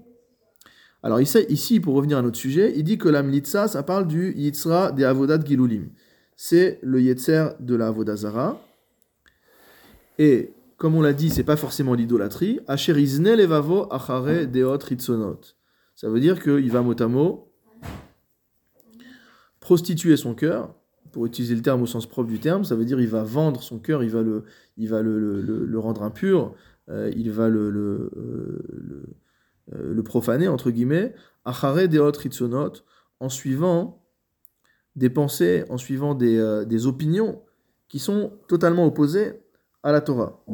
[1.02, 4.34] Alors ici, pour revenir à notre sujet, il dit que la mlitza, ça parle du
[4.36, 5.89] yitzra des avodat gilulim.
[6.36, 8.60] C'est le yetzer de la avodazara.
[10.17, 12.60] Et comme on l'a dit, c'est pas forcément l'idolâtrie.
[12.67, 15.41] Asher izne levavo achare deot ritzonot.
[15.95, 17.52] Ça veut dire qu'il va mot à mot
[19.65, 20.75] prostituer son cœur,
[21.12, 23.63] pour utiliser le terme au sens propre du terme, ça veut dire il va vendre
[23.63, 26.54] son cœur, il va le, rendre impur,
[26.88, 32.73] euh, il va euh, euh, le profaner, entre guillemets, achare deot ritzonot,
[33.19, 34.04] en suivant
[34.95, 37.41] des pensées, en suivant des, opinions
[37.88, 39.41] qui sont totalement opposées
[39.82, 40.45] à la Torah.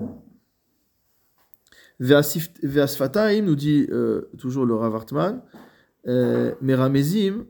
[1.99, 3.89] Ve'asfataim, nous dit
[4.37, 5.41] toujours le Rav Hartman,
[6.05, 7.45] Meramezim,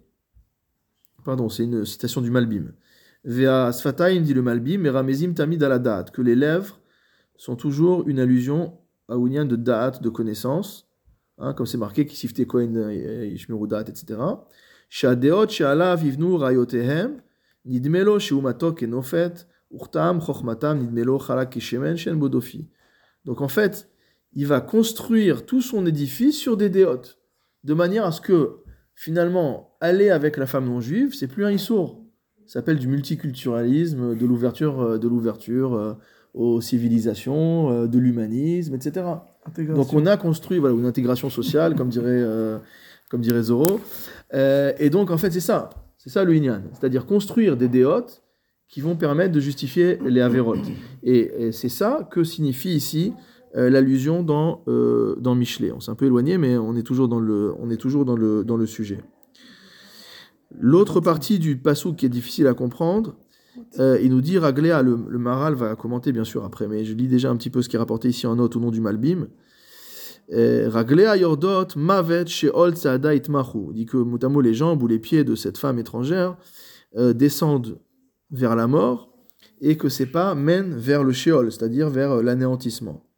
[1.24, 2.74] pardon, c'est une citation du Malbim.
[3.24, 6.80] Ve'asfataim, dit le Malbim, Meramezim tamid ala da'at, que les lèvres
[7.38, 10.88] sont toujours une allusion à Ounyan de da'at, de connaissance,
[11.38, 14.20] hein, comme c'est marqué, qui sifte kohen euh, yishmeru da'at, etc.
[14.90, 17.22] Shadeot she'alav yivnu rayotehem,
[17.66, 22.68] nidmelo she'umato kenofet, urtam chochmatam nidmelo chalak keshemen shen bodofi.
[23.26, 23.90] Donc en fait,
[24.34, 27.20] il va construire tout son édifice sur des déotes,
[27.64, 28.62] de manière à ce que
[29.02, 32.06] finalement aller avec la femme non juive, c'est plus un issour.
[32.46, 35.94] Ça s'appelle du multiculturalisme, de l'ouverture, euh, de l'ouverture euh,
[36.36, 39.08] aux civilisations, euh, de l'humanisme, etc.
[39.74, 42.60] Donc on a construit voilà, une intégration sociale, comme dirait, euh,
[43.10, 43.80] comme dirait Zorro.
[44.36, 48.22] Euh, et donc en fait c'est ça, c'est ça le Inyan, c'est-à-dire construire des déotes
[48.68, 50.70] qui vont permettre de justifier les avérotes.
[51.02, 53.14] Et, et c'est ça que signifie ici
[53.56, 55.74] euh, l'allusion dans, euh, dans Michelet.
[55.74, 58.16] On s'est un peu éloigné, mais on est toujours dans le, on est toujours dans
[58.16, 59.04] le, dans le sujet.
[60.58, 63.18] L'autre partie du passou qui est difficile à comprendre,
[63.80, 66.94] euh, il nous dit, Ragléa, le, le Maral va commenter bien sûr après, mais je
[66.94, 68.80] lis déjà un petit peu ce qui est rapporté ici en note au nom du
[68.80, 69.28] Malbim.
[70.34, 73.72] Ragléa yordot mavet sheol tzada itmachu.
[73.72, 76.38] Il dit que motamo les jambes ou les pieds de cette femme étrangère
[76.96, 77.80] descendent
[78.30, 79.14] vers la mort
[79.60, 83.11] et que ces pas mènent vers le sheol, c'est-à-dire vers l'anéantissement.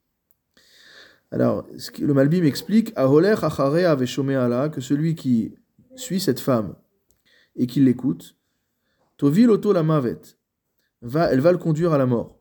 [1.33, 1.65] Alors,
[1.99, 5.55] le Malbim explique que celui qui
[5.95, 6.75] suit cette femme
[7.55, 8.37] et qui l'écoute,
[9.17, 10.21] tovil oto la mavet,
[11.01, 12.39] va, elle va le conduire à la mort.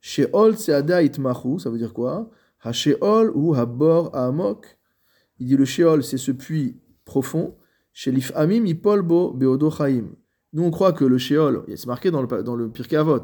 [0.00, 2.28] Sheol tseada itmachu, ça veut dire quoi?
[2.64, 4.76] Ha-sheol ou ha-bor ha-amok.
[5.38, 7.56] Il dit le sheol, c'est ce puits profond.
[7.92, 10.16] Shelif amim ipolbo beodo chaim.
[10.52, 13.22] Nous, on croit que le sheol, c'est marqué dans le, dans le Pirkei Avot,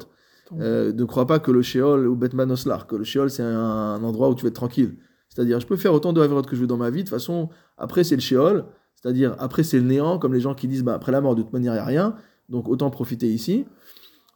[0.61, 3.59] euh, ne crois pas que le sheol ou Betman Oslar, que le sheol c'est un,
[3.59, 4.97] un endroit où tu vas être tranquille.
[5.29, 7.11] C'est-à-dire, je peux faire autant de Haverot que je veux dans ma vie, de toute
[7.11, 10.83] façon, après c'est le sheol, c'est-à-dire après c'est le néant, comme les gens qui disent,
[10.83, 12.15] bah, après la mort, de toute manière, il n'y a rien,
[12.49, 13.67] donc autant profiter ici.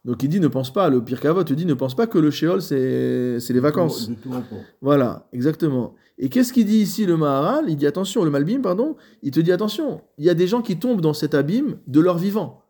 [0.03, 2.17] Donc il dit, ne pense pas, le Pirkei Avot te dit, ne pense pas que
[2.17, 4.09] le sheol c'est c'est les vacances.
[4.09, 4.57] De tout repos.
[4.81, 5.95] Voilà, exactement.
[6.17, 7.65] Et qu'est-ce qu'il dit ici le Maharal?
[7.67, 10.61] Il dit attention, le Malbim, pardon, il te dit attention, il y a des gens
[10.61, 12.60] qui tombent dans cet abîme de leur vivant.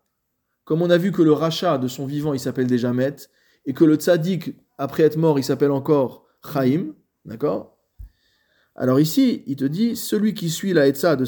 [0.71, 3.17] Comme on a vu que le rachat de son vivant, il s'appelle déjà Met,
[3.65, 6.93] et que le tzaddik, après être mort, il s'appelle encore Chaim,
[7.25, 7.77] d'accord?
[8.77, 11.25] Alors ici, il te dit, celui qui suit la Etza de,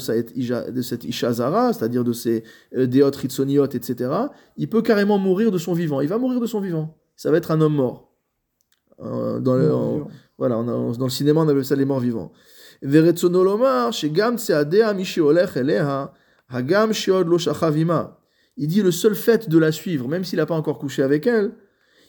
[0.70, 2.42] de, cette Ishazara, c'est-à-dire de ses
[2.74, 4.10] euh, Ritsoniot, etc.,
[4.56, 6.00] il peut carrément mourir de son vivant.
[6.00, 6.96] Il va mourir de son vivant.
[7.14, 8.14] Ça va être un homme mort.
[9.00, 9.70] Euh, dans, le,
[10.38, 12.32] voilà, on a, dans le cinéma, on ça les morts vivants.
[12.80, 14.94] Veretsonolomar, shegam tseadea,
[16.48, 17.28] hagam shiod.
[18.56, 21.26] Il dit le seul fait de la suivre, même s'il n'a pas encore couché avec
[21.26, 21.54] elle,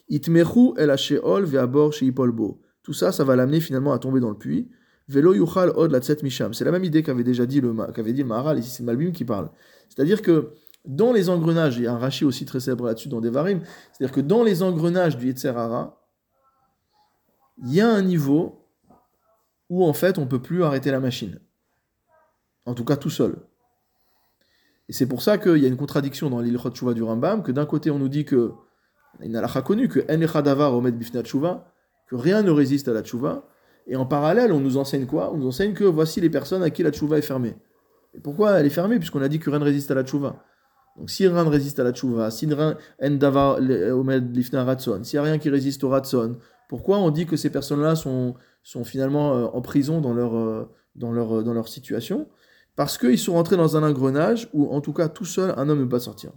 [0.10, 2.62] itmechu el sheol ve'abor sheipolbo.
[2.84, 4.70] Tout ça, ça va l'amener finalement à tomber dans le puits.
[5.08, 6.54] Velo yuchal od latzet misham.
[6.54, 9.12] C'est la même idée qu'avait déjà dit le, qu'avait dit le Maharal, ici c'est Malbim
[9.12, 9.50] qui parle.
[9.90, 10.54] C'est-à-dire que
[10.86, 14.44] dans les engrenages, et un Rashi aussi très célèbre là-dessus dans Devarim, c'est-à-dire que dans
[14.44, 16.00] les engrenages du Yetzerara,
[17.64, 18.68] il y a un niveau
[19.70, 21.40] où en fait on peut plus arrêter la machine.
[22.66, 23.36] En tout cas tout seul.
[24.88, 27.52] Et c'est pour ça qu'il y a une contradiction dans l'Ilchot Tshuva du Rambam, que
[27.52, 28.52] d'un côté on nous dit que,
[29.20, 31.72] une halakha connue, que En omed bifnat Tshuva,
[32.08, 33.48] que rien ne résiste à la Tshuva,
[33.88, 35.32] et en parallèle on nous enseigne quoi?
[35.34, 37.56] On nous enseigne que voici les personnes à qui la Tshuva est fermée.
[38.14, 38.98] Et pourquoi elle est fermée?
[38.98, 40.44] Puisqu'on a dit que rien ne résiste à la Tshuva.
[40.98, 45.20] Donc si rien ne résiste à la Tshuva, si rien le- omed lifna ratson, s'il
[45.20, 46.38] n'y a rien qui résiste au ratson,
[46.70, 50.70] pourquoi on dit que ces personnes-là sont, sont finalement euh, en prison dans leur, euh,
[50.96, 52.28] dans leur, euh, dans leur situation?
[52.76, 55.80] Parce qu'ils sont rentrés dans un engrenage où, en tout cas, tout seul, un homme
[55.80, 56.32] ne peut pas sortir.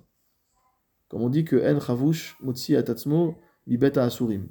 [1.09, 4.49] Comme on dit que En chavush motzi atatzmo libeta asurim.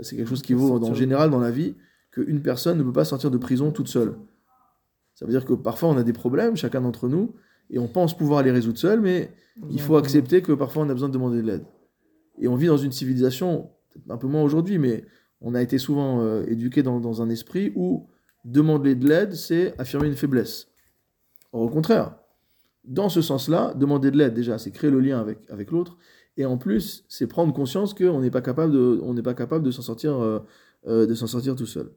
[0.00, 1.76] C'est quelque chose qui vaut en général dans la vie,
[2.10, 4.16] qu'une personne ne peut pas sortir de prison toute seule.
[5.14, 7.34] Ça veut dire que parfois on a des problèmes, chacun d'entre nous,
[7.70, 9.30] et on pense pouvoir les résoudre seul, mais
[9.70, 11.64] il faut accepter que parfois on a besoin de demander de l'aide.
[12.40, 15.04] Et on vit dans une civilisation, peut-être un peu moins aujourd'hui, mais
[15.40, 18.08] on a été souvent euh, éduqué dans, dans un esprit où
[18.44, 20.66] demander de l'aide, c'est affirmer une faiblesse.
[21.54, 22.16] Or, au contraire,
[22.84, 25.96] dans ce sens-là, demander de l'aide, déjà, c'est créer le lien avec, avec l'autre,
[26.36, 29.64] et en plus, c'est prendre conscience qu'on n'est pas capable de, on n'est pas capable
[29.64, 30.40] de s'en sortir, euh,
[30.88, 31.92] euh, de s'en sortir tout seul.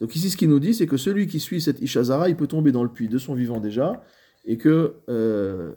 [0.00, 2.48] Donc ici, ce qu'il nous dit, c'est que celui qui suit cette Ishazara, il peut
[2.48, 4.02] tomber dans le puits de son vivant déjà,
[4.44, 5.72] et que euh,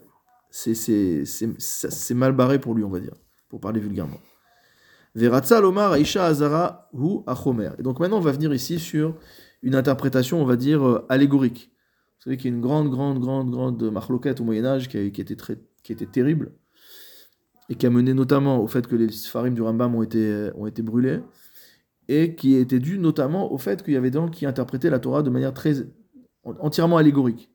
[0.49, 3.13] c'est- mal barré pour lui, on va dire,
[3.47, 4.19] pour parler vulgairement.
[5.13, 7.69] Veratza lomar Aisha Azara hu achomer.
[7.77, 9.15] Et donc maintenant, on va venir ici sur
[9.61, 11.69] une interprétation, on va dire, euh, allégorique.
[12.23, 15.35] Vous savez qu'il y a une grande, grande, grande, grande marloquette au Moyen-Âge qui, était
[15.35, 16.53] très, qui était terrible.
[17.69, 20.65] et qui a mené notamment au fait que les Sfarim du Rambam ont été, ont
[20.65, 21.19] été brûlés,
[22.07, 24.99] et qui était dû notamment au fait qu'il y avait des gens qui interprétaient la
[24.99, 25.85] Torah de manière très
[26.45, 27.51] entièrement allégorique.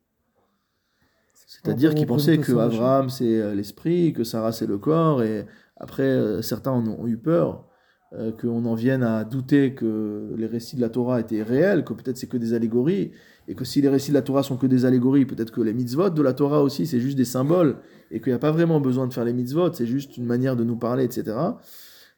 [1.47, 5.47] C'est-à-dire qu'ils pensaient que Abraham c'est euh, l'esprit, que Sarah c'est le corps, et
[5.79, 7.68] après euh, certains en ont eu peur,
[8.15, 11.93] euh, qu'on en vienne à douter que les récits de la Torah étaient réels, que
[11.93, 13.13] peut-être c'est que des allégories,
[13.49, 15.75] et que si les récits de la Torah sont que des allégories, peut-être que les
[15.75, 17.77] mitzvot de la Torah aussi c'est juste des symboles,
[18.11, 20.57] et qu'il n'y a pas vraiment besoin de faire les mitzvot, c'est juste une manière
[20.57, 21.37] de nous parler, etc.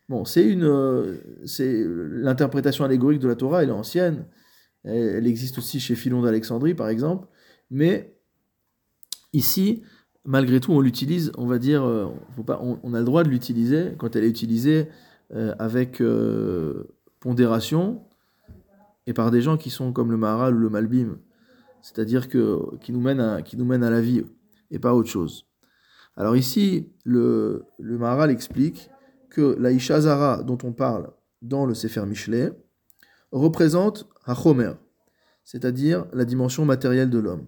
[0.08, 4.26] Bon, c'est une, c'est l'interprétation allégorique de la Torah, elle est ancienne,
[4.84, 7.28] elle existe aussi chez Philon d'Alexandrie par exemple,
[7.70, 8.16] mais
[9.32, 9.82] Ici,
[10.24, 12.06] malgré tout, on l'utilise, on va dire, euh,
[12.82, 14.84] on, a le droit de l'utiliser quand elle est utilisée euh,
[15.58, 16.84] avec euh,
[17.20, 18.04] pondération
[19.06, 21.18] et par des gens qui sont comme le Maharal ou le Malbim,
[21.82, 24.24] c'est-à-dire que qui nous mènent à, qui nous à la vie
[24.70, 25.46] et pas à autre chose.
[26.16, 28.90] Alors ici, le, le Maharal explique
[29.30, 31.10] que la Ishazara dont on parle
[31.42, 32.52] dans le Sefer Michelet
[33.32, 34.72] représente Hachomer,
[35.44, 37.46] c'est-à-dire la dimension matérielle de l'homme.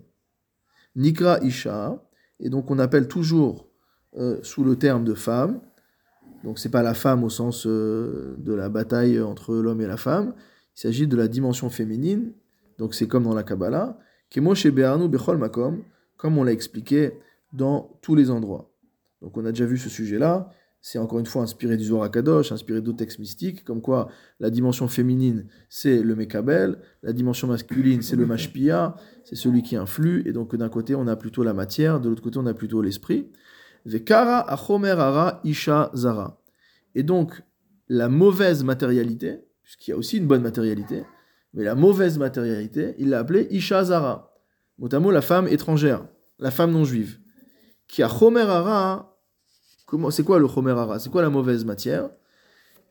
[0.95, 2.03] Nikra Isha,
[2.41, 3.69] et donc on appelle toujours
[4.17, 5.61] euh, sous le terme de femme,
[6.45, 9.97] donc c'est pas la femme au sens euh, de la bataille entre l'homme et la
[9.97, 10.35] femme,
[10.77, 12.33] il s'agit de la dimension féminine,
[12.79, 13.99] donc c'est comme dans la Kabbalah,
[14.31, 15.83] Kemoshe Be'arnu Bechol Makom,
[16.17, 17.13] comme on l'a expliqué
[17.53, 18.71] dans tous les endroits.
[19.21, 22.51] Donc on a déjà vu ce sujet-là, c'est encore une fois inspiré du Zohar Kadosh,
[22.51, 24.09] inspiré d'autres textes mystiques, comme quoi
[24.41, 29.77] la dimension féminine, c'est le Mekabel, la dimension masculine, c'est le Mashpia, c'est celui qui
[29.77, 32.55] influe, et donc d'un côté, on a plutôt la matière, de l'autre côté, on a
[32.55, 33.31] plutôt l'esprit.
[33.85, 36.39] Vekara achomer ara isha zara.
[36.95, 37.43] Et donc,
[37.89, 41.05] la mauvaise matérialité, puisqu'il y a aussi une bonne matérialité,
[41.55, 44.33] mais la mauvaise matérialité, il l'a appelée isha zara.
[44.79, 46.05] Mot la femme étrangère,
[46.39, 47.19] la femme non juive.
[47.87, 49.13] Qui a ara
[50.11, 52.09] c'est quoi le chomerara C'est quoi la mauvaise matière?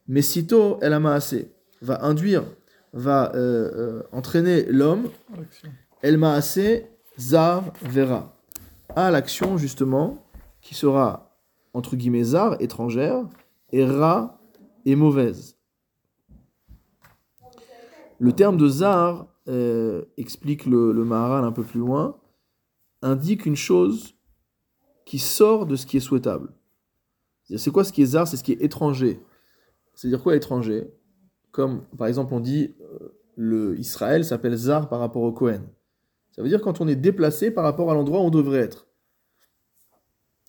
[0.08, 2.44] Mais sitôt elle a assez, va induire,
[2.94, 5.10] va euh, euh, entraîner l'homme,
[6.02, 6.88] elle m'a assez
[7.20, 8.36] zar vera,
[8.96, 10.24] à l'action justement
[10.62, 11.38] qui sera
[11.74, 13.28] entre guillemets zar, étrangère,
[13.72, 14.42] et ra
[14.86, 15.58] et mauvaise.
[18.20, 22.20] Le terme de zar, euh, explique le, Maharal un peu plus loin,
[23.02, 24.16] indique une chose
[25.06, 26.54] qui sort de ce qui est souhaitable.
[27.58, 29.20] C'est quoi ce qui est zar C'est ce qui est étranger.
[29.96, 30.88] C'est-à-dire quoi étranger?
[31.52, 35.64] Comme par exemple on dit euh, le Israël s'appelle zar par rapport au Cohen.
[36.32, 38.88] Ça veut dire quand on est déplacé par rapport à l'endroit où on devrait être.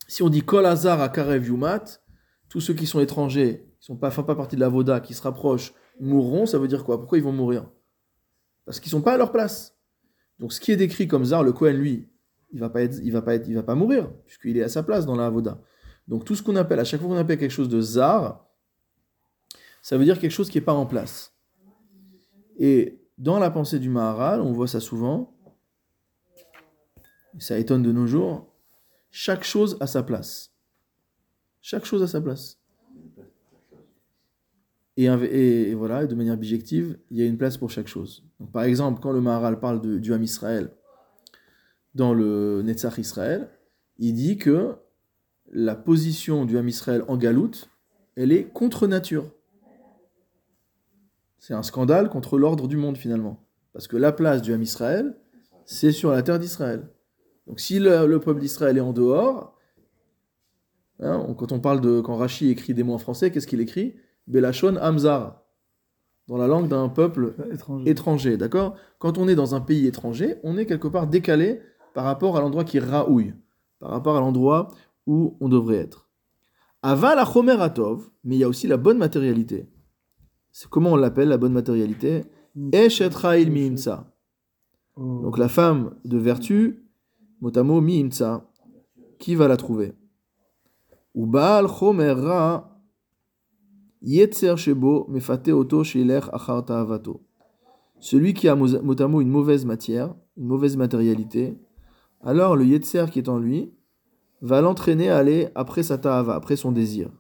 [0.09, 2.01] Si on dit kol azar à karev yumat,
[2.49, 5.23] tous ceux qui sont étrangers, qui pas, font pas partie de la voda, qui se
[5.23, 6.99] rapprochent, mourront, ça veut dire quoi?
[6.99, 7.71] Pourquoi ils vont mourir?
[8.65, 9.77] Parce qu'ils sont pas à leur place.
[10.39, 12.09] Donc ce qui est décrit comme zar, le Cohen lui,
[12.53, 14.83] il va être, il va pas être, il va pas mourir puisqu'il est à sa
[14.83, 15.61] place dans la voda.
[16.09, 18.47] Donc tout ce qu'on appelle, à chaque fois qu'on appelle quelque chose de zar,
[19.81, 21.35] ça veut dire quelque chose qui n'est pas en place.
[22.59, 25.35] Et dans la pensée du Maharal, on voit ça souvent,
[27.39, 28.52] ça étonne de nos jours,
[29.13, 30.51] chaque chose a sa place.
[31.61, 32.59] Chaque chose a sa place.
[34.97, 38.25] Et, voilà, de manière bijective, il y a une place pour chaque chose.
[38.53, 40.71] par exemple, quand le Maharal parle du Ham Israël
[41.95, 43.49] dans le Netzach Israël,
[43.99, 44.77] il dit que
[45.53, 47.69] la position du Ham Israël en galoute,
[48.17, 49.31] elle est contre nature.
[51.39, 53.47] C'est un scandale contre l'ordre du monde finalement.
[53.73, 55.17] Parce que la place du Ham Israël,
[55.67, 56.89] c'est sur la terre d'Israël.
[57.47, 59.57] Donc si le, peuple d'Israël est en dehors,
[61.01, 62.01] hein, quand on parle de.
[62.01, 63.97] Quand Rashi écrit des mots en français, qu'est-ce qu'il écrit?
[64.27, 65.43] Belachon Hamzar.
[66.29, 67.91] Dans la langue d'un peuple étranger.
[67.91, 68.77] étranger d'accord?
[68.99, 71.61] Quand on est dans un pays étranger, on est quelque part décalé
[71.95, 73.35] par rapport à l'endroit qui raouille,
[73.81, 74.69] par rapport à l'endroit
[75.07, 76.09] où on devrait être.
[76.83, 79.69] Aval la chomeratov, mais il y a aussi la bonne matérialité.
[80.53, 82.25] C'est comment on l'appelle la bonne matérialité?
[82.73, 83.11] Eshet
[83.49, 84.13] miimsa.
[84.97, 86.82] Donc la femme de vertu,
[87.43, 88.49] motamo miimsa,
[89.19, 89.93] qui va la trouver?
[91.15, 92.79] Ou baal chomera
[94.01, 96.65] yetzer shebo mefate oto achar.
[97.99, 101.59] Celui qui a motamo une mauvaise matière, une mauvaise matérialité,
[102.21, 103.75] alors le yetzer qui est en lui,
[104.41, 107.11] va l'entraîner à aller après sa ta'ava, après son désir.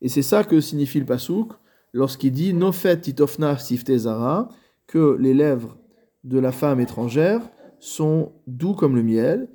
[0.00, 1.52] Et c'est ça que signifie le pasouk
[1.92, 4.48] lorsqu'il dit Nofet titofna siftezara,
[4.86, 5.76] que les lèvres
[6.22, 7.42] de la femme étrangère
[7.80, 9.48] sont doux comme le miel,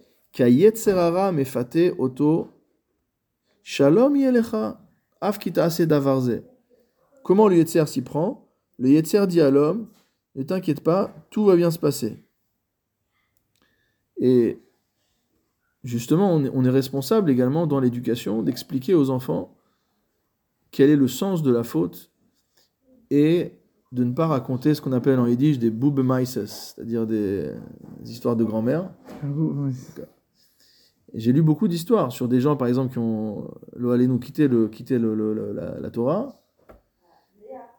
[3.64, 4.80] shalom yelecha.
[7.24, 8.50] Comment le yetzer s'y prend?
[8.78, 9.88] Le yetzer dit à l'homme
[10.36, 12.18] Ne t'inquiète pas, tout va bien se passer.
[14.18, 14.60] Et
[15.84, 19.56] justement, on est, on est responsable également dans l'éducation d'expliquer aux enfants
[20.72, 22.12] quel est le sens de la faute
[23.10, 23.54] et
[23.94, 27.52] de ne pas raconter ce qu'on appelle en yiddish des boobemeises, c'est-à-dire des,
[28.02, 28.92] des histoires de grand-mère.
[31.14, 33.52] J'ai lu beaucoup d'histoires sur des gens, par exemple, qui ont
[33.92, 36.40] allé nous quitter, le, quitter le- la, la Torah.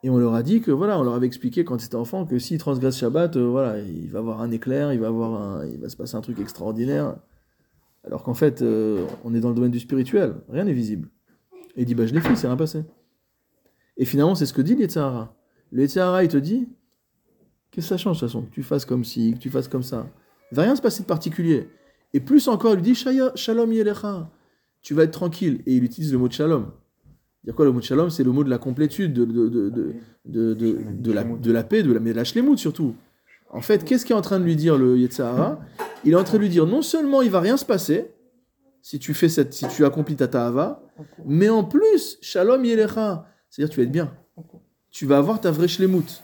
[0.04, 2.26] Et on leur a dit que, voilà, on leur avait expliqué quand ils étaient enfants
[2.26, 5.66] que s'ils transgressent Shabbat, euh, voilà, il va avoir un éclair, il va, avoir un,
[5.66, 7.16] il va se passer un truc extraordinaire.
[8.04, 11.08] Alors qu'en fait, euh, on est dans le domaine du spirituel, rien n'est visible.
[11.74, 12.84] Et il dit, bah je l'ai fait, c'est rien passé.
[13.96, 15.34] Et finalement, c'est ce que dit l'Yetzahara.
[15.74, 16.68] Le Yetzahara, il te dit,
[17.72, 19.66] qu'est-ce que ça change de toute façon Que tu fasses comme ci, que tu fasses
[19.66, 20.06] comme ça.
[20.52, 21.68] Il va rien se passer de particulier.
[22.12, 24.30] Et plus encore, il lui dit, Shalom Yelecha,
[24.82, 25.62] tu vas être tranquille.
[25.66, 26.70] Et il utilise le mot de Shalom.
[27.42, 29.48] Dire quoi le mot de Shalom C'est le mot de la complétude, de, de,
[30.24, 32.94] de, de, la, de la paix, de la, mais de surtout.
[33.50, 35.58] En fait, qu'est-ce qu'il est en train de lui dire le Yetzahara
[36.04, 38.12] Il est en train de lui dire, non seulement il va rien se passer,
[38.80, 40.84] si tu fais cette, si tu accomplis ta ta'ava,
[41.26, 44.16] mais en plus, Shalom Yelecha, c'est-à-dire tu vas être bien.
[44.94, 46.22] Tu vas avoir ta vraie shlemout.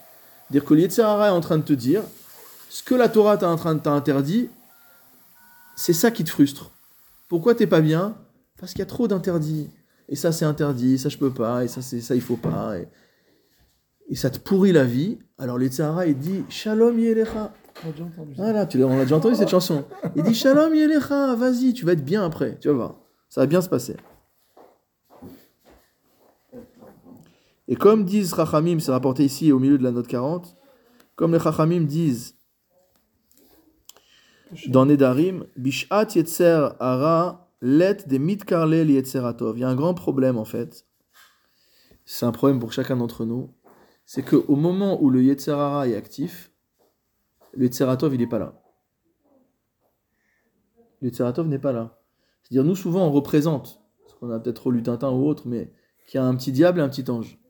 [0.49, 2.03] Dire que le Yetzahara est en train de te dire,
[2.69, 4.47] ce que la Torah t'a en train de interdit,
[5.75, 6.71] c'est ça qui te frustre.
[7.27, 8.15] Pourquoi t'es pas bien?
[8.57, 9.69] Parce qu'il y a trop d'interdits.
[10.07, 12.77] Et ça c'est interdit, ça je peux pas, et ça c'est ça il faut pas.
[12.77, 12.87] Et,
[14.09, 15.19] et ça te pourrit la vie.
[15.37, 17.51] Alors le Yetzahara il dit Shalom Yelecha.
[18.37, 19.83] Voilà, tu l'as- on a déjà entendu cette chanson.
[20.15, 22.95] Il dit Shalom Yelecha, vas-y, tu vas être bien après, tu vas voir.
[23.27, 23.97] Ça va bien se passer.
[27.71, 30.57] Et comme disent Chachamim, c'est rapporté ici au milieu de la note 40,
[31.15, 32.35] comme les Chachamim disent
[34.67, 39.57] dans Nedarim, Bishat Yetzer Ara let de mitkarle Yetzeratov.
[39.57, 40.85] Il y a un grand problème en fait.
[42.03, 43.53] C'est un problème pour chacun d'entre nous.
[44.05, 46.51] C'est qu'au moment où le Yetzer Hara est actif,
[47.53, 48.61] le Yetzeratov, il n'est pas là.
[50.99, 52.01] Le Yetzeratov n'est pas là.
[52.43, 55.71] C'est-à-dire, nous, souvent, on représente, parce qu'on a peut-être relu Tintin ou autre, mais
[56.05, 57.40] qu'il y a un petit diable et un petit ange.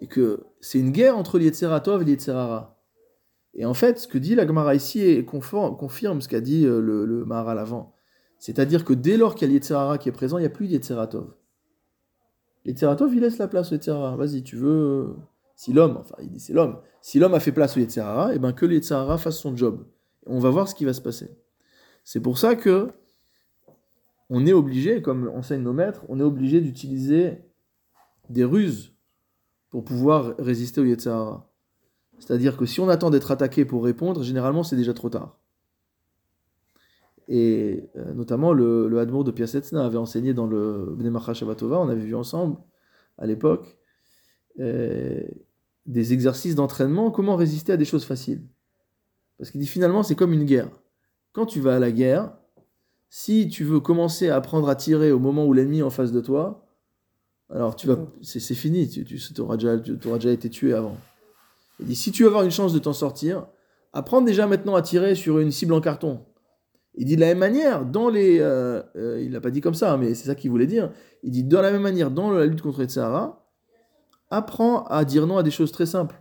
[0.00, 2.78] Et que c'est une guerre entre Yetzeratov et Yetzerara.
[3.54, 7.04] Et en fait, ce que dit la Gemara ici confirme ce qu'a dit euh, le,
[7.04, 7.94] le Maharal avant.
[8.38, 10.66] C'est-à-dire que dès lors qu'il y a Yetzerara qui est présent, il n'y a plus
[10.66, 11.34] Yetzeratov.
[12.64, 14.16] Yetzeratov, il laisse la place au Yetzerara.
[14.16, 14.70] Vas-y, tu veux...
[14.70, 15.16] euh,
[15.56, 18.38] Si l'homme, enfin, il dit c'est l'homme, si l'homme a fait place au Yetzerara, et
[18.38, 19.84] ben que le Yetzerara fasse son job.
[20.26, 21.28] On va voir ce qui va se passer.
[22.04, 22.88] C'est pour ça que
[24.30, 27.42] on est obligé, comme enseignent nos maîtres, on est obligé d'utiliser
[28.30, 28.94] des ruses
[29.70, 31.48] pour pouvoir résister au Yetzirah.
[32.18, 35.38] C'est-à-dire que si on attend d'être attaqué pour répondre, généralement c'est déjà trop tard.
[37.28, 41.88] Et euh, notamment le, le Hadmour de Piasetzna avait enseigné dans le Bnei Shabbatova, on
[41.88, 42.58] avait vu ensemble
[43.16, 43.78] à l'époque
[44.58, 45.22] euh,
[45.86, 48.42] des exercices d'entraînement, comment résister à des choses faciles.
[49.38, 50.68] Parce qu'il dit finalement c'est comme une guerre.
[51.32, 52.36] Quand tu vas à la guerre,
[53.08, 56.12] si tu veux commencer à apprendre à tirer au moment où l'ennemi est en face
[56.12, 56.66] de toi,
[57.52, 60.72] alors tu vas, c'est c'est fini, tu, tu auras déjà, tu auras déjà été tué
[60.72, 60.96] avant.
[61.80, 63.46] Il dit si tu veux avoir une chance de t'en sortir,
[63.92, 66.20] apprends déjà maintenant à tirer sur une cible en carton.
[66.94, 69.74] Il dit de la même manière, dans les, euh, euh, il l'a pas dit comme
[69.74, 70.92] ça, mais c'est ça qu'il voulait dire.
[71.22, 73.46] Il dit de la même manière, dans la lutte contre les Sahara,
[74.30, 76.20] apprends à dire non à des choses très simples.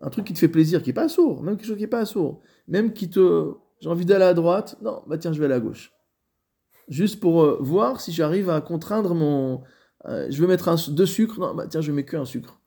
[0.00, 1.88] Un truc qui te fait plaisir, qui est pas sourd, même quelque chose qui est
[1.88, 5.46] pas sourd, même qui te, j'ai envie d'aller à droite, non, bah tiens, je vais
[5.46, 5.92] aller à gauche.
[6.88, 9.62] Juste pour euh, voir si j'arrive à contraindre mon,
[10.06, 12.60] euh, je veux mettre un, deux sucres, non, bah tiens, je mets que un sucre.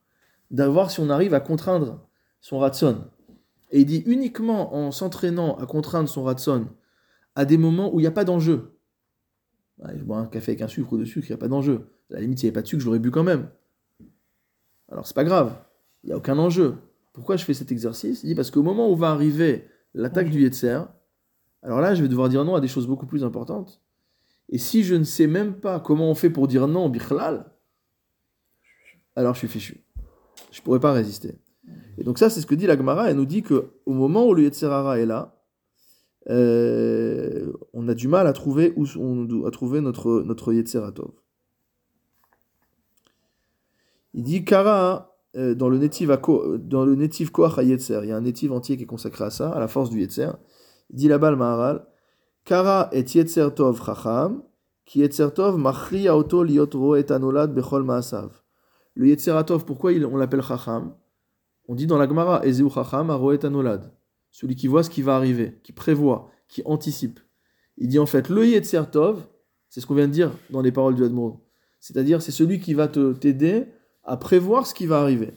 [0.50, 2.08] D'avoir si on arrive à contraindre
[2.42, 3.06] son ratson.
[3.72, 6.68] Et il dit uniquement en s'entraînant à contraindre son ratson
[7.36, 8.80] à des moments où il n'y a pas d'enjeu.
[9.96, 11.88] Je bois un café avec un sucre ou de sucre, il n'y a pas d'enjeu.
[12.10, 13.50] À la limite, s'il n'y avait pas de sucre, je l'aurais bu quand même.
[14.90, 15.56] Alors, c'est pas grave.
[16.04, 16.76] Il n'y a aucun enjeu.
[17.14, 18.24] Pourquoi je fais cet exercice?
[18.24, 20.82] Il dit parce qu'au moment où va arriver l'attaque du Yetzer,
[21.62, 23.82] alors là, je vais devoir dire non à des choses beaucoup plus importantes.
[24.50, 27.52] Et si je ne sais même pas comment on fait pour dire non Bichlal,
[29.16, 29.84] alors je suis fichu.
[30.52, 31.36] Je ne pourrais pas résister.
[31.98, 33.10] Et donc ça, c'est ce que dit la Gemara.
[33.10, 35.38] Elle nous dit que au moment où le Yetzerara est là,
[36.30, 41.12] euh, on a du mal à trouver, où, à trouver notre, notre Yetzeratov.
[44.14, 48.52] Il dit Kara, euh, dans le le Netiv Koach Yetzer, il y a un Netiv
[48.52, 50.32] entier qui est consacré à ça, à la force du Yetzer.
[50.90, 51.86] Il dit là-bas le Maharal
[52.48, 54.42] Kara et Yetzer Tov Chacham,
[54.86, 56.46] qui Yetzer Tov machri auto
[56.96, 58.42] et anolad bechol maasav.
[58.96, 60.96] Le Yetzeratov, pourquoi on l'appelle Chacham?
[61.68, 63.92] On dit dans la Gemara Ezeu Chacham aro et anolad.
[64.32, 67.20] Celui qui voit ce qui va arriver, qui prévoit, qui anticipe.
[67.76, 69.28] Il dit en fait le Yetzer Tov,
[69.68, 71.42] c'est ce qu'on vient de dire dans les paroles du Admor.
[71.82, 73.66] C'est-à-dire, c'est celui qui va te t'aider
[74.06, 75.34] à prévoir ce qui va arriver.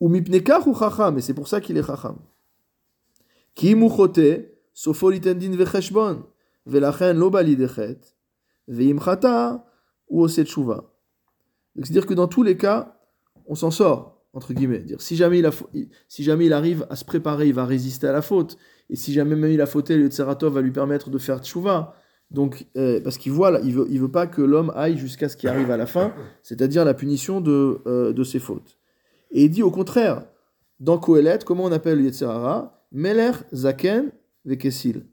[0.00, 2.16] Ou mipnekach ou chacham, et c'est pour ça qu'il est chacham.
[3.56, 3.74] Ki
[6.66, 7.98] velachen lo balidechet,
[8.68, 9.64] veimchata,
[10.08, 10.90] ou oset shuva.
[11.74, 12.96] Donc c'est-à-dire que dans tous les cas,
[13.46, 14.80] on s'en sort, entre guillemets.
[14.80, 15.50] Dire, si, jamais il a,
[16.08, 18.56] si jamais il arrive à se préparer, il va résister à la faute.
[18.90, 21.94] Et si jamais même il a fauté, le Tseratov va lui permettre de faire tchouva.
[22.30, 25.36] Donc, euh, parce qu'il voit, il veut, il veut pas que l'homme aille jusqu'à ce
[25.36, 28.78] qui arrive à la fin, c'est-à-dire la punition de, euh, de ses fautes.
[29.30, 30.24] Et il dit au contraire,
[30.80, 34.10] dans Kohelet, comment on appelle le Yetzirara Meler Zaken
[34.44, 35.06] Vekesil.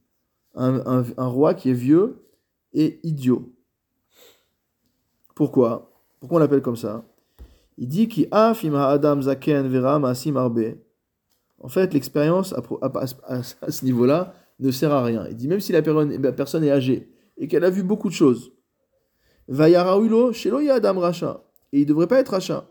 [0.55, 2.25] Un, roi qui est vieux
[2.73, 3.53] et idiot.
[5.35, 5.91] Pourquoi?
[6.19, 7.05] Pourquoi on l'appelle comme ça?
[7.77, 10.75] Il dit qui Adam Zaken Vera Maasim Arbe.
[11.59, 15.25] En fait, l'expérience à, ce niveau-là ne sert à rien.
[15.29, 18.09] Il dit même si la personne, la personne est âgée et qu'elle a vu beaucoup
[18.09, 18.51] de choses,
[19.49, 21.43] Shelo Adam Racha.
[21.73, 22.67] Et il ne devrait pas être Racha.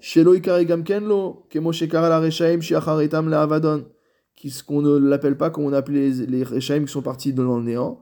[0.00, 3.86] Shelo ikare gamken lo, kemo shekara la Reshaim shiacharitam la Avadon.
[4.66, 8.00] Qu'on ne l'appelle pas comme on appelait les, les qui sont partis dans le néant.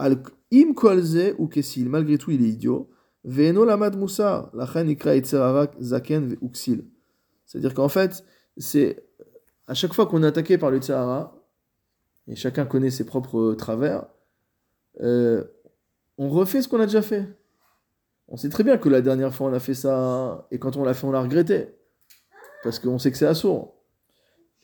[0.00, 2.90] Im kolze ou kesil, malgré tout il est idiot.
[3.24, 6.84] Lamad ikra etzerara zaken uksil.
[7.46, 8.24] C'est-à-dire qu'en fait,
[8.56, 9.04] c'est
[9.66, 11.40] à chaque fois qu'on est attaqué par le Tsahara,
[12.26, 14.06] et chacun connaît ses propres travers,
[15.00, 15.44] euh,
[16.18, 17.26] on refait ce qu'on a déjà fait.
[18.28, 20.84] On sait très bien que la dernière fois on a fait ça, et quand on
[20.84, 21.68] l'a fait, on l'a regretté.
[22.62, 23.73] Parce qu'on sait que c'est assourd.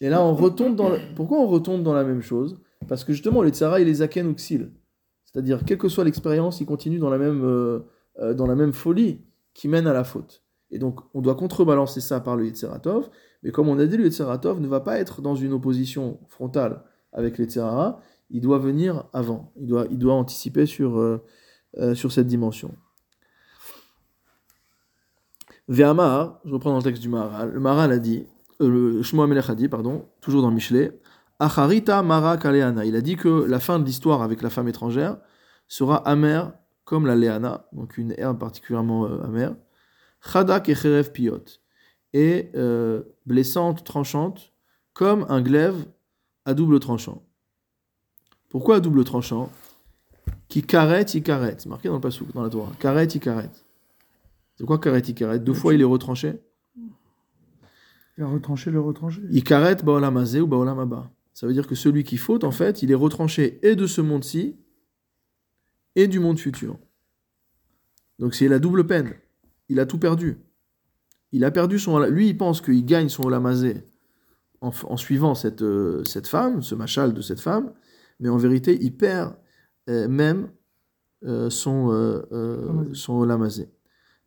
[0.01, 0.89] Et là, on retombe dans.
[0.89, 2.61] le- Pourquoi on retombe dans la même chose?
[2.89, 4.73] Parce que justement, le Tsahara, il est Zaken ou Xil.
[5.27, 7.81] C'est-à-dire, quelle que soit l'expérience, il continue dans la, même, euh,
[8.21, 9.21] euh, dans la même folie
[9.55, 10.43] qui mène à la faute.
[10.71, 13.11] Et donc, on doit contrebalancer ça par le Yetzeratov.
[13.43, 16.83] Mais comme on a dit, le Yetzeratov ne va pas être dans une opposition frontale
[17.13, 18.01] avec le Yetzerara.
[18.31, 19.53] Il doit venir avant.
[19.57, 21.21] Il doit, il doit anticiper sur, euh,
[21.95, 22.75] sur cette dimension.
[25.69, 27.51] Ve'amar, je reprends dans le texte du Maharal.
[27.53, 28.27] Le Maharal a dit,
[28.61, 30.99] euh, le Shmuel Melech a dit, pardon, toujours dans Michelet,
[31.39, 32.85] Acharita Mara Kaleana.
[32.85, 35.17] Il a dit que la fin de l'histoire avec la femme étrangère
[35.67, 36.53] sera amère
[36.85, 39.55] comme la Léana, donc une herbe particulièrement euh, amère.
[40.21, 41.45] Chadak et Cherev Piot.
[42.13, 44.53] Et euh, blessante, tranchante,
[44.93, 45.87] comme un glaive
[46.45, 47.23] à double tranchant.
[48.49, 49.51] Pourquoi à double tranchant?
[50.49, 51.61] Qui carrette, il carrette.
[51.61, 52.73] C'est marqué dans le Passouk, dans la Torah.
[52.81, 53.65] Carrette, il carrette.
[54.57, 56.41] C'est quoi carrette, il carrette Deux fois il est retranché?
[58.21, 59.23] Il a retranché le retranché.
[59.31, 61.11] Il carrette Baolam Hazé ou Baolam Abba.
[61.33, 64.03] Ça veut dire que celui qui faute, en fait, il est retranché et de ce
[64.03, 64.59] monde-ci
[65.97, 66.77] et du monde futur.
[68.19, 69.15] Donc c'est la double peine.
[69.71, 70.37] Il a tout perdu.
[71.33, 71.99] Il a perdu son.
[72.01, 73.87] Lui, il pense qu'il gagne son Olam Hazé
[74.61, 77.73] en, suivant cette, euh, cette femme, ce machal de cette femme,
[78.19, 79.35] mais en vérité, il perd
[79.89, 80.51] euh, même
[81.25, 81.89] euh, son,
[82.93, 83.71] son Olam Hazé.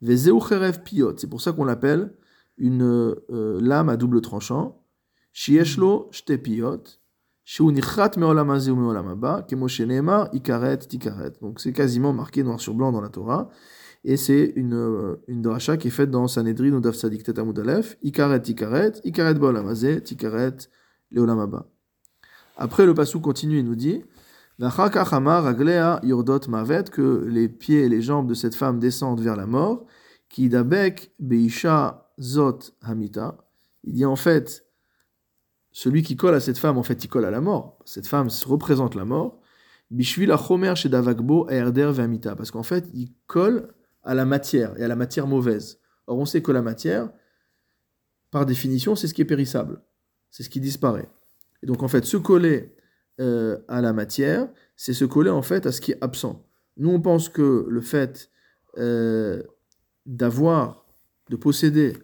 [0.02, 2.12] Vezeu Cherev Piot, c'est pour ça qu'on l'appelle
[2.58, 4.84] une euh, lame à double tranchant,
[5.32, 6.84] Shieshlo Shtepiot,
[7.44, 11.34] Sheunichrat Meolam Azé ou Meolam Abba, Kemoshe Neymar, Ikaret, Tikaret.
[11.42, 13.50] Donc c'est quasiment marqué noir sur blanc dans la Torah.
[14.06, 17.58] Et c'est une, euh, une dracha qui est faite dans Sanhedrin ou Daf Sadik Tetamud
[17.58, 20.58] Aleph, Ikaret, Tikaret, Ikaret Beolam Azé, Tikaret,
[21.12, 21.68] Leolam Abba.
[22.58, 24.04] Après, le passou continue et nous dit
[24.60, 29.86] Yordot Mavet, que les pieds et les jambes de cette femme descendent vers la mort,
[30.30, 33.38] qui dabek Beisha Zot Hamita.
[33.84, 34.66] Il dit en fait,
[35.72, 37.80] celui qui colle à cette femme, en fait, il colle à la mort.
[37.86, 39.42] Cette femme représente la mort.
[39.92, 42.36] Bishvil Achomer chez Davagbo Erder Vamita.
[42.36, 45.80] Parce qu'en fait, il colle à la matière et à la matière mauvaise.
[46.08, 47.10] Or, on sait que la matière,
[48.32, 49.82] par définition, c'est ce qui est périssable.
[50.30, 51.10] C'est ce qui disparaît.
[51.62, 52.76] Et donc, en fait, se coller
[53.20, 56.46] euh, à la matière, c'est se coller en fait à ce qui est absent.
[56.78, 58.32] Nous, on pense que le fait
[58.78, 59.44] euh,
[60.06, 60.83] d'avoir
[61.30, 61.98] de posséder,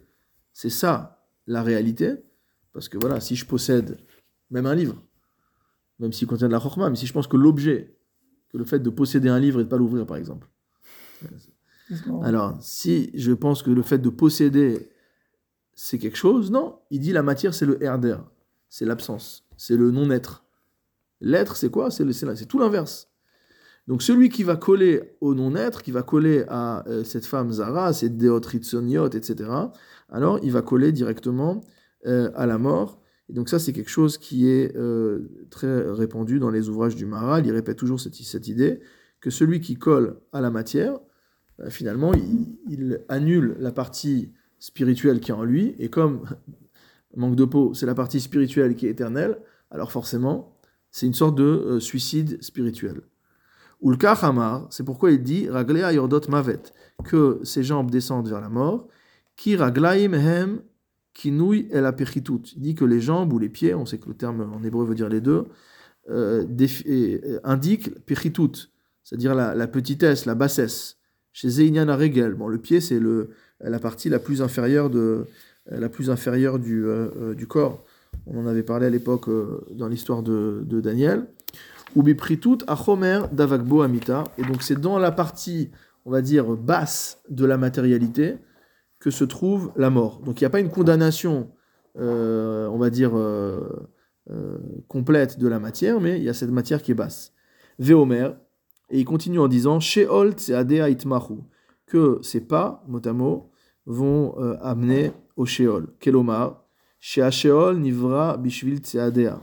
[0.53, 2.15] c'est ça la réalité.
[2.71, 3.97] Parce que voilà, si je possède
[4.51, 5.03] même un livre,
[5.97, 7.97] même s'il contient de la chorma, mais si je pense que l'objet,
[8.49, 10.47] que le fait de posséder un livre et de ne pas l'ouvrir, par exemple.
[12.21, 14.91] Alors, si je pense que le fait de posséder,
[15.73, 16.79] c'est quelque chose, non.
[16.91, 18.17] Il dit la matière, c'est le herder,
[18.69, 20.45] c'est l'absence, c'est le non-être.
[21.19, 21.89] L'être, c'est quoi?
[21.91, 23.08] C'est tout l'inverse.
[23.89, 27.91] Donc celui qui va coller au non-être, qui va coller à euh, cette femme Zara,
[27.91, 29.49] cette déotritsoniot, etc.,
[30.09, 31.61] alors il va coller directement
[32.05, 33.01] euh, à la mort.
[33.29, 37.07] Et donc ça, c'est quelque chose qui est euh, très répandu dans les ouvrages du
[37.07, 37.47] Maharal.
[37.47, 38.79] Il répète toujours cette, cette idée
[39.21, 40.99] que celui qui colle à la matière,
[41.69, 42.11] finalement,
[42.69, 45.73] il, annule la partie spirituelle qui est en lui.
[45.79, 46.25] Et comme
[47.15, 49.39] manque de peau, c'est la partie spirituelle qui est éternelle,
[49.71, 50.59] alors forcément,
[50.91, 53.01] c'est une sorte de suicide spirituel.
[53.81, 56.61] Ulka Hamar, c'est pourquoi il dit Raglea Yordot Mavet,
[57.03, 58.87] que ses jambes descendent vers la mort,
[59.35, 60.61] qui Raglaim Hem
[61.13, 62.41] Kinouy El Apechitut.
[62.55, 64.85] Il dit que les jambes ou les pieds, on sait que le terme en hébreu
[64.85, 65.45] veut dire les deux,
[66.09, 66.45] euh,
[66.87, 68.69] euh, indique pichitut,
[69.03, 70.97] c'est-à-dire la, petitesse, la bassesse.
[71.31, 73.29] Chez Zeinyan Regel, bon, le pied c'est le,
[73.61, 75.25] la partie la plus inférieure, de,
[75.69, 77.85] la plus inférieure du, euh, euh, du corps.
[78.25, 79.29] On en avait parlé à l'époque
[79.71, 81.27] dans l'histoire de, de Daniel.
[81.95, 84.23] Ou bipritut achomer davagbo amita.
[84.37, 85.71] Et donc c'est dans la partie,
[86.05, 88.37] on va dire, basse de la matérialité
[88.99, 90.21] que se trouve la mort.
[90.21, 91.51] Donc il n'y a pas une condamnation,
[91.97, 93.89] euh, on va dire, euh,
[94.29, 97.33] euh, complète de la matière, mais il y a cette matière qui est basse.
[97.79, 98.31] Véomer,
[98.89, 101.39] et il continue en disant Sheol tseadea itmahu,
[101.85, 103.51] que ces pas, mot à mot,
[103.85, 105.87] vont amener au Sheol.
[105.99, 106.65] Kelomar,
[106.99, 109.39] Sheol nivra bishvil tseadea.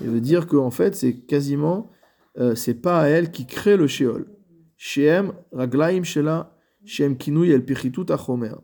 [0.00, 1.90] Il veut dire qu'en fait, c'est quasiment,
[2.38, 4.26] euh, c'est pas à elle qui crée le Sheol.
[4.76, 8.54] Shem raglaim shela, Shem kinui el pichitut achomer.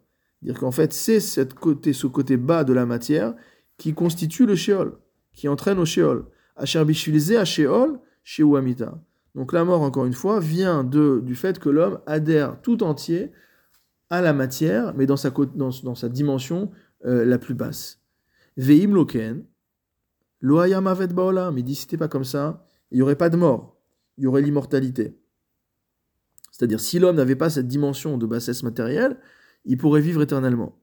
[0.43, 3.35] Dire qu'en fait, c'est cette côté, ce côté bas de la matière
[3.79, 4.97] qui constitue le Sheol,
[5.33, 6.27] qui entraîne au Sheol.
[6.57, 9.01] Asher a Sheol, Sheu amita.
[9.35, 13.33] Donc la mort, encore une fois, vient de, du fait que l'homme adhère tout entier
[14.11, 16.71] à la matière, mais dans sa, dans, dans sa dimension
[17.05, 18.01] euh, la plus basse.
[18.57, 19.45] Veim loken,
[20.45, 21.57] lo hayam avet baolam.
[21.57, 23.81] Il dit, si c'était pas comme ça, il n'y aurait pas de mort,
[24.19, 25.19] il y aurait l'immortalité.
[26.53, 29.17] C'est-à-dire, si l'homme n'avait pas cette dimension de bassesse matérielle,
[29.65, 30.79] il pourrait vivre éternellement.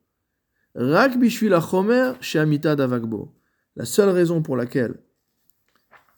[0.75, 3.35] Achomer she'amita davagbo.
[3.75, 4.95] La seule raison pour laquelle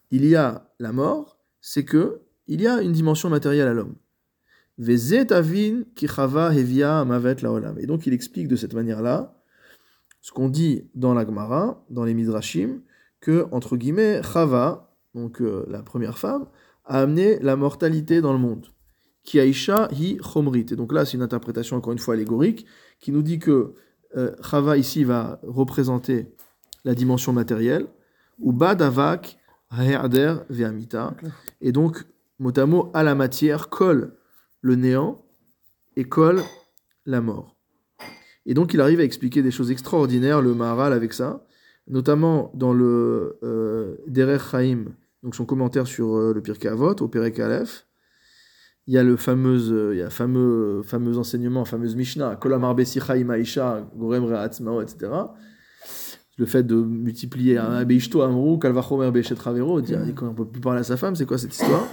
[0.10, 3.96] il y a la mort, c'est que il y a une dimension matérielle à l'homme.
[4.80, 5.26] Hevia
[7.42, 7.80] laolam.
[7.80, 9.38] Et donc il explique de cette manière-là
[10.22, 12.80] ce qu'on dit dans la Gemara, dans les Midrashim,
[13.24, 16.46] que entre guillemets Chava, donc euh, la première femme,
[16.84, 18.68] a amené la mortalité dans le monde.
[19.24, 20.66] Ki aisha hi chomrit.
[20.72, 22.66] Et donc là, c'est une interprétation encore une fois allégorique
[23.00, 23.76] qui nous dit que
[24.18, 26.28] euh, Chava ici va représenter
[26.84, 27.88] la dimension matérielle,
[28.40, 29.38] ou Badavak
[29.72, 31.16] Haerder Ve'amita.
[31.62, 32.04] Et donc,
[32.40, 34.18] mot à mot, à la matière colle
[34.60, 35.24] le néant
[35.96, 36.44] et colle
[37.06, 37.56] la mort.
[38.46, 41.46] Et donc, il arrive à expliquer des choses extraordinaires, le Maharal, avec ça,
[41.88, 44.86] notamment dans le euh, Derer Chaim,
[45.24, 47.88] donc son commentaire sur euh, le Pirkei Avot, au Perek Aleph.
[48.88, 52.76] Il y a le fameux, euh, il y a fameux, fameux enseignement, fameuse Mishnah, Kolamar
[52.76, 55.10] Besicha Imaisha, Gorem Re'atzmao, etc.
[56.38, 60.60] Le fait de multiplier un Beishto Amrou, Kalvachomer Beichet Ravero, dire qu'on ne peut plus
[60.62, 61.88] parler à sa femme, c'est quoi cette histoire?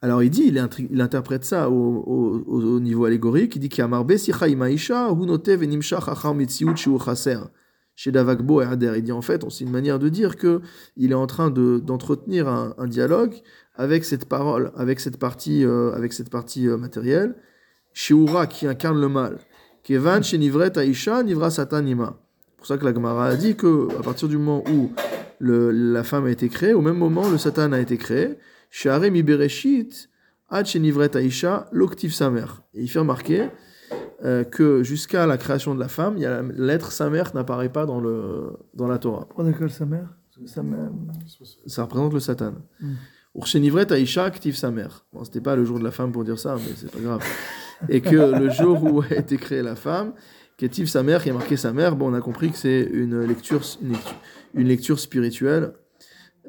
[0.00, 4.04] Alors il dit, il, interprète ça au, au- au- au niveau allégorique, il dit qu'Amar
[4.04, 6.74] Besicha Imaisha, Hu Notev Enimshach Achar Mitziut.
[7.94, 10.60] Chez Davagbo et Ader, il dit en fait, c'est une manière de dire que
[10.96, 13.34] il est en train de- d'entretenir un, un dialogue
[13.76, 17.34] avec cette parole, avec cette partie, euh, avec cette partie euh, matérielle,
[17.92, 19.38] Shiura qui incarne le mal.
[19.82, 22.18] Kevan chez Nivret Aisha, Nivra Satanima.
[22.48, 24.90] C'est pour ça que la Gemara a dit que à partir du moment où
[25.38, 28.38] le- la femme a été créée, au même moment le Satan a été créé.
[28.70, 30.08] Share mi bereshit,
[30.48, 32.46] ad chez Nivret Aisha, l'octif samer.
[32.74, 33.48] Et il fait remarquer
[34.24, 37.70] euh, que jusqu'à la création de la femme, il y a la lettre samer n'apparaît
[37.70, 39.26] pas dans, le, dans la Torah.
[39.26, 40.08] Pourquoi d'accord sa mère
[40.46, 40.90] Sa mère.
[41.66, 42.54] Ça représente le Satan.
[42.80, 42.92] Mm.
[43.34, 45.06] Urchenivret Aisha, active sa mère.
[45.12, 47.22] Bon, c'était pas le jour de la femme pour dire ça, mais c'est pas grave.
[47.88, 50.12] Et que le jour où a été créée la femme,
[50.56, 53.24] qu'active sa mère, qui a marqué sa mère, bon, on a compris que c'est une
[53.24, 54.14] lecture, une lecture,
[54.54, 55.72] une lecture spirituelle,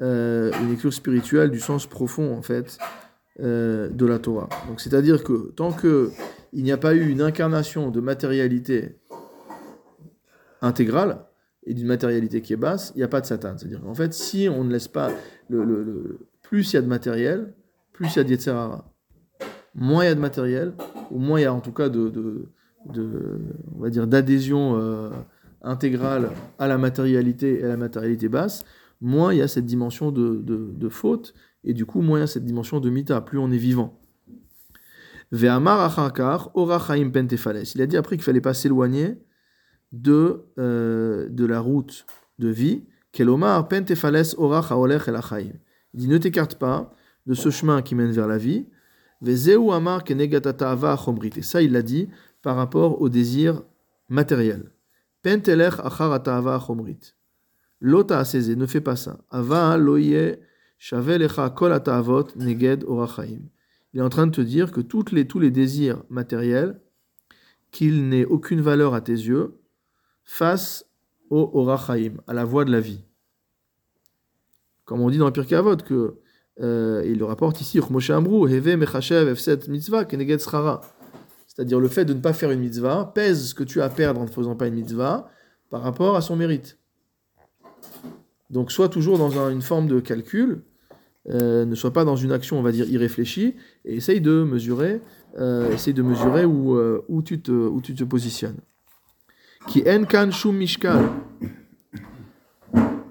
[0.02, 2.78] euh, une lecture spirituelle du sens profond, en fait,
[3.40, 4.48] euh, de la Torah.
[4.68, 6.10] Donc, c'est-à-dire que tant que
[6.54, 8.96] il n'y a pas eu une incarnation de matérialité
[10.62, 11.26] intégrale
[11.66, 13.54] et d'une matérialité qui est basse, il n'y a pas de Satan.
[13.56, 15.10] C'est-à-dire qu'en fait, si on ne laisse pas
[16.42, 17.54] plus il y a de matériel,
[17.92, 18.90] plus il y a d'Yetzerara.
[19.74, 20.74] Moins il y a de matériel,
[21.10, 22.48] ou moins il y a en tout cas de, de,
[22.92, 23.40] de-
[23.76, 25.10] on va dire, d'adhésion euh,
[25.62, 28.64] intégrale à la matérialité et à la matérialité basse,
[29.00, 31.34] moins il y a cette dimension de, de, de faute,
[31.64, 33.98] et du coup, moins il y a cette dimension de mita, plus on est vivant.
[35.23, 35.23] Ve'amar acharkar, ora chaim pentefales.
[35.36, 35.48] Il
[37.82, 39.18] a dit après qu'il fallait pas s'éloigner
[39.90, 42.06] de, euh, de la route
[42.38, 42.84] de vie.
[43.18, 43.66] Achaim.
[45.92, 46.92] Il dit ne t'écarte pas
[47.26, 48.66] de ce chemin qui mène vers la vie.
[49.72, 50.04] Amar.
[50.06, 52.08] Et ça, il l'a dit
[52.42, 53.62] par rapport au désir
[54.08, 54.70] matériel.
[55.22, 55.74] Pentelech.
[57.80, 58.22] Lota
[58.56, 59.18] ne fais pas ça.
[59.30, 60.38] Ava loye
[61.56, 61.80] kol
[62.36, 62.84] neged.
[63.94, 66.80] Il est en train de te dire que toutes les, tous les désirs matériels,
[67.70, 69.54] qu'ils n'aient aucune valeur à tes yeux,
[70.24, 70.84] face
[71.30, 73.04] au orachaim, à la voie de la vie.
[74.84, 76.18] Comme on dit dans le Pirkei Avot, que
[76.60, 77.80] euh, il le rapporte ici.
[81.46, 83.90] C'est-à-dire le fait de ne pas faire une mitzvah pèse ce que tu as à
[83.90, 85.30] perdre en ne faisant pas une mitzvah
[85.70, 86.78] par rapport à son mérite.
[88.50, 90.62] Donc sois toujours dans un- une forme de calcul,
[91.30, 93.54] euh, ne sois pas dans une action, on va dire, irréfléchie,
[93.84, 95.00] et essaye de mesurer,
[95.38, 98.58] euh, essaye de mesurer où, euh, où, tu te, où tu te positionnes.
[99.66, 101.06] Ki en kan shum mishkal.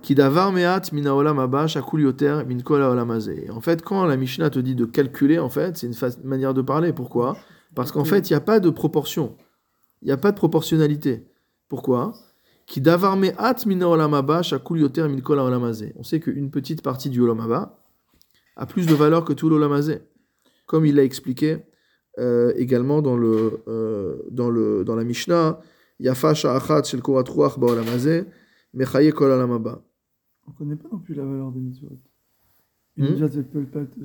[0.03, 2.83] Ki davar me'at min haolam haba shakul yoter min kol.
[2.83, 6.61] En fait, quand la Mishnah te dit de calculer, en fait, c'est une manière de
[6.61, 6.93] parler.
[6.93, 7.37] Pourquoi?
[7.73, 9.35] Parce qu'en fait, il n'y a pas de proportion.
[10.03, 11.25] Il n'y a pas de proportionnalité.
[11.69, 12.13] Pourquoi?
[12.67, 15.39] Ki davar me'at min haolam haba shakul yoter min kol.
[15.39, 17.39] On sait qu'une petite partie du olam
[18.55, 20.01] a plus de valeur que tout l'olam hazeh.
[20.65, 21.57] Comme il l'a expliqué
[22.19, 25.59] euh, également dans, le, euh, dans, le, dans la Mishnah,
[25.99, 28.25] Yafa sha'achat shel korat ruach ba'olam hazeh,
[28.73, 29.83] mechaye kol haolam haba.
[30.47, 31.87] On ne connaît pas non plus la valeur des mitzvot.
[32.97, 33.03] Hmm?
[33.03, 33.97] Une mitzvot, elle peut pas être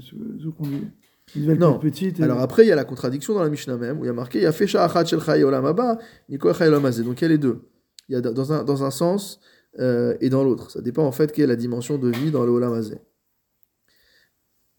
[1.59, 1.79] Non.
[1.79, 2.21] petite.
[2.21, 4.11] et- Alors après, il y a la contradiction dans la Mishnah même, où il y
[4.11, 7.03] a marqué Yafe sha'achat shel chaye olam haba, nikol chaye olam hazeh.
[7.03, 7.61] Donc il y a les deux.
[8.09, 9.39] Il y a dans un, dans un sens
[9.79, 10.71] euh, et dans l'autre.
[10.71, 13.01] Ça dépend en fait quelle est la dimension de vie dans le olam hazeh.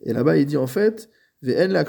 [0.03, 1.09] Et là-bas, il dit en fait
[1.41, 1.85] ben.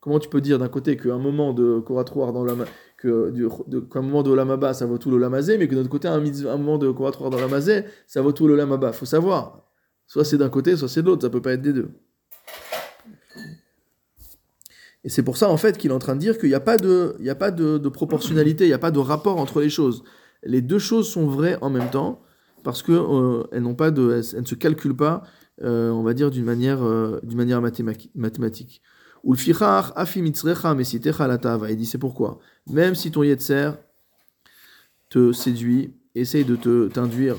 [0.00, 2.64] Comment tu peux dire d'un côté qu'un moment de Ruach dans l'Olam-
[2.96, 3.32] que
[3.92, 6.88] qu'un moment de ça vaut tout le mais que l'autre côté, un, un moment de
[6.88, 8.92] Ruach dans l'Olam Hazeh, ça vaut tout le Haba.
[8.92, 9.64] faut savoir.
[10.06, 11.22] Soit c'est d'un côté, soit c'est de l'autre.
[11.22, 11.90] Ça peut pas être des deux.
[15.04, 16.60] Et c'est pour ça, en fait, qu'il est en train de dire qu'il n'y a
[16.60, 20.04] pas, il de proportionnalité, il n'y a pas de rapport entre les choses.
[20.42, 22.22] Les deux choses sont vraies en même temps,
[22.62, 25.22] parce qu'elles euh, elles n'ont pas de, elles, elles ne se calculent pas,
[25.62, 28.82] euh, on va dire, d'une manière, euh, d'une manière mathémati- mathématique.
[29.24, 29.34] Ou
[31.58, 31.70] le.
[31.70, 32.40] Il dit c'est pourquoi?
[32.68, 33.70] Même si ton yetzer
[35.10, 37.36] te séduit, essaye de te t'induire,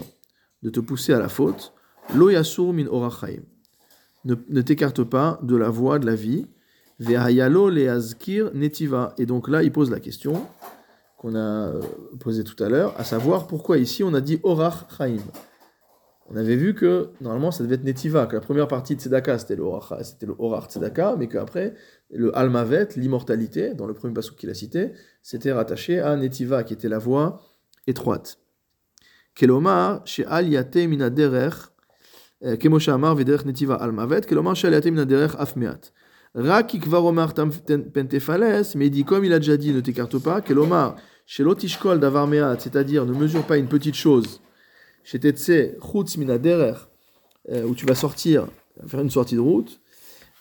[0.61, 1.73] de te pousser à la faute,
[2.15, 2.87] lo yasur min.
[4.25, 6.47] Ne, ne t'écarte pas de la voie de la vie.
[6.99, 9.13] Ve'hayalo leazkir netiva.
[9.17, 10.45] Et donc là, il pose la question
[11.23, 11.81] qu'on a euh,
[12.19, 15.23] posé tout à l'heure, à savoir pourquoi ici on a dit Orach Chaim.
[16.29, 19.39] On avait vu que normalement ça devait être Netiva, que la première partie de Tzedaka
[19.39, 21.75] c'était le Orach Tzedaka, mais qu'après
[22.11, 26.73] le Almavet, l'immortalité, dans le premier passage qu'il a cité, c'était rattaché à Netiva, qui
[26.73, 27.41] était la voie
[27.87, 28.39] étroite.
[29.33, 31.49] Kelomar, chez Aliate Minaderer,
[32.43, 35.93] euh, Kemosha Amar Vederech Netiva Almavet, Kelomar, chez Aliate Minaderer Afmeat.
[36.35, 40.95] Raki Kvaromar Pentefales, mais il dit comme il a déjà dit, ne t'écarte pas, Kelomar,
[41.25, 44.41] chez l'otishkol d'avarmeat, c'est-à-dire ne mesure pas une petite chose.
[45.03, 45.51] Chez tetse
[45.81, 46.73] chutz minaderer,
[47.49, 48.47] euh, où tu vas sortir,
[48.87, 49.79] faire une sortie de route.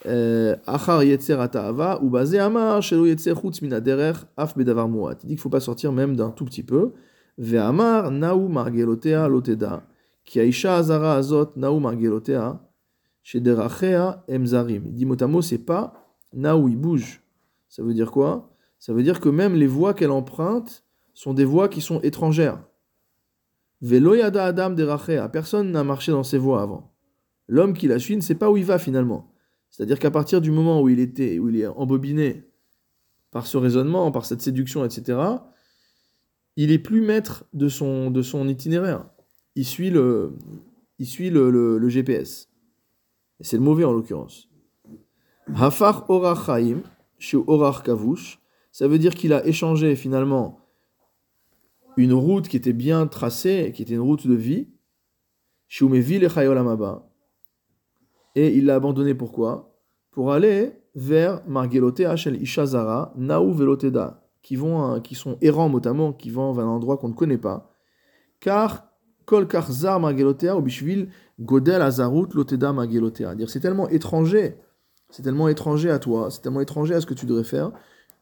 [0.05, 4.87] Euh, Achar yetzer atahava, ou basé amar, shelo yetzer chutz minaderer, af bedavar.
[4.87, 6.91] Il dit qu'il faut pas sortir même d'un tout petit peu.
[7.37, 9.83] Ve'amar naou margelotea loteda.
[10.25, 12.61] Ki aisha azara azot naou margelotea.
[13.23, 14.83] Chez derachea emzarim.
[14.87, 15.93] Il dit mot à mot, c'est pas
[16.33, 17.21] naou, il bouge.
[17.69, 18.52] Ça veut dire quoi?
[18.83, 22.61] Ça veut dire que même les voies qu'elle emprunte sont des voies qui sont étrangères.
[23.79, 25.29] Velo yada adam derachea.
[25.29, 26.93] Personne n'a marché dans ces voies avant.
[27.47, 29.31] L'homme qui la suit ne sait pas où il va finalement.
[29.69, 32.43] C'est-à-dire qu'à partir du moment où il était, où il est embobiné
[33.31, 35.17] par ce raisonnement, par cette séduction, etc.,
[36.57, 39.05] il est plus maître de son, de son itinéraire
[39.55, 40.33] il suit le,
[40.99, 42.49] il suit le, le- GPS.
[43.39, 44.49] Et c'est le mauvais en l'occurrence.
[45.55, 46.49] Hafar orach
[47.17, 48.42] chez orach kavush,
[48.73, 50.59] ça veut dire qu'il a échangé finalement
[51.95, 54.67] une route qui était bien tracée, qui était une route de vie.
[58.35, 59.77] Et il l'a abandonné pourquoi?
[60.09, 66.31] Pour aller vers Margelotea shel Ishazara, Naou Veloteda, qui, vont, qui sont errants notamment, qui
[66.31, 67.71] vont vers un endroit qu'on ne connaît pas.
[68.39, 68.87] Car
[69.25, 71.09] Kol Karzar Margelotea ou Bishvil
[71.39, 73.35] Godel Azarut Loteda Margelotea.
[73.47, 74.57] C'est tellement étranger,
[75.11, 77.71] c'est tellement étranger à toi, c'est tellement étranger à ce que tu devrais faire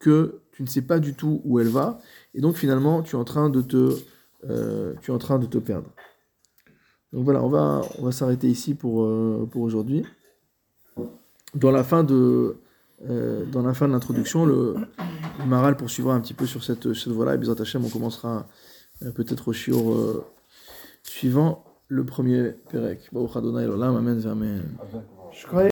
[0.01, 1.99] que tu ne sais pas du tout où elle va
[2.33, 3.95] et donc finalement tu es en train de te
[4.49, 5.89] euh, tu es en train de te perdre.
[7.13, 10.05] Donc voilà, on va on va s'arrêter ici pour euh, pour aujourd'hui.
[11.53, 12.57] Dans la fin de
[13.09, 14.75] euh, dans la fin de l'introduction, le,
[15.45, 18.47] Maral poursuivra un petit peu sur cette, cette voie-là et Bizat Hashem, on commencera
[19.15, 19.53] peut-être au
[21.03, 23.09] suivant le premier Perek.
[23.95, 24.63] Amen, Amen.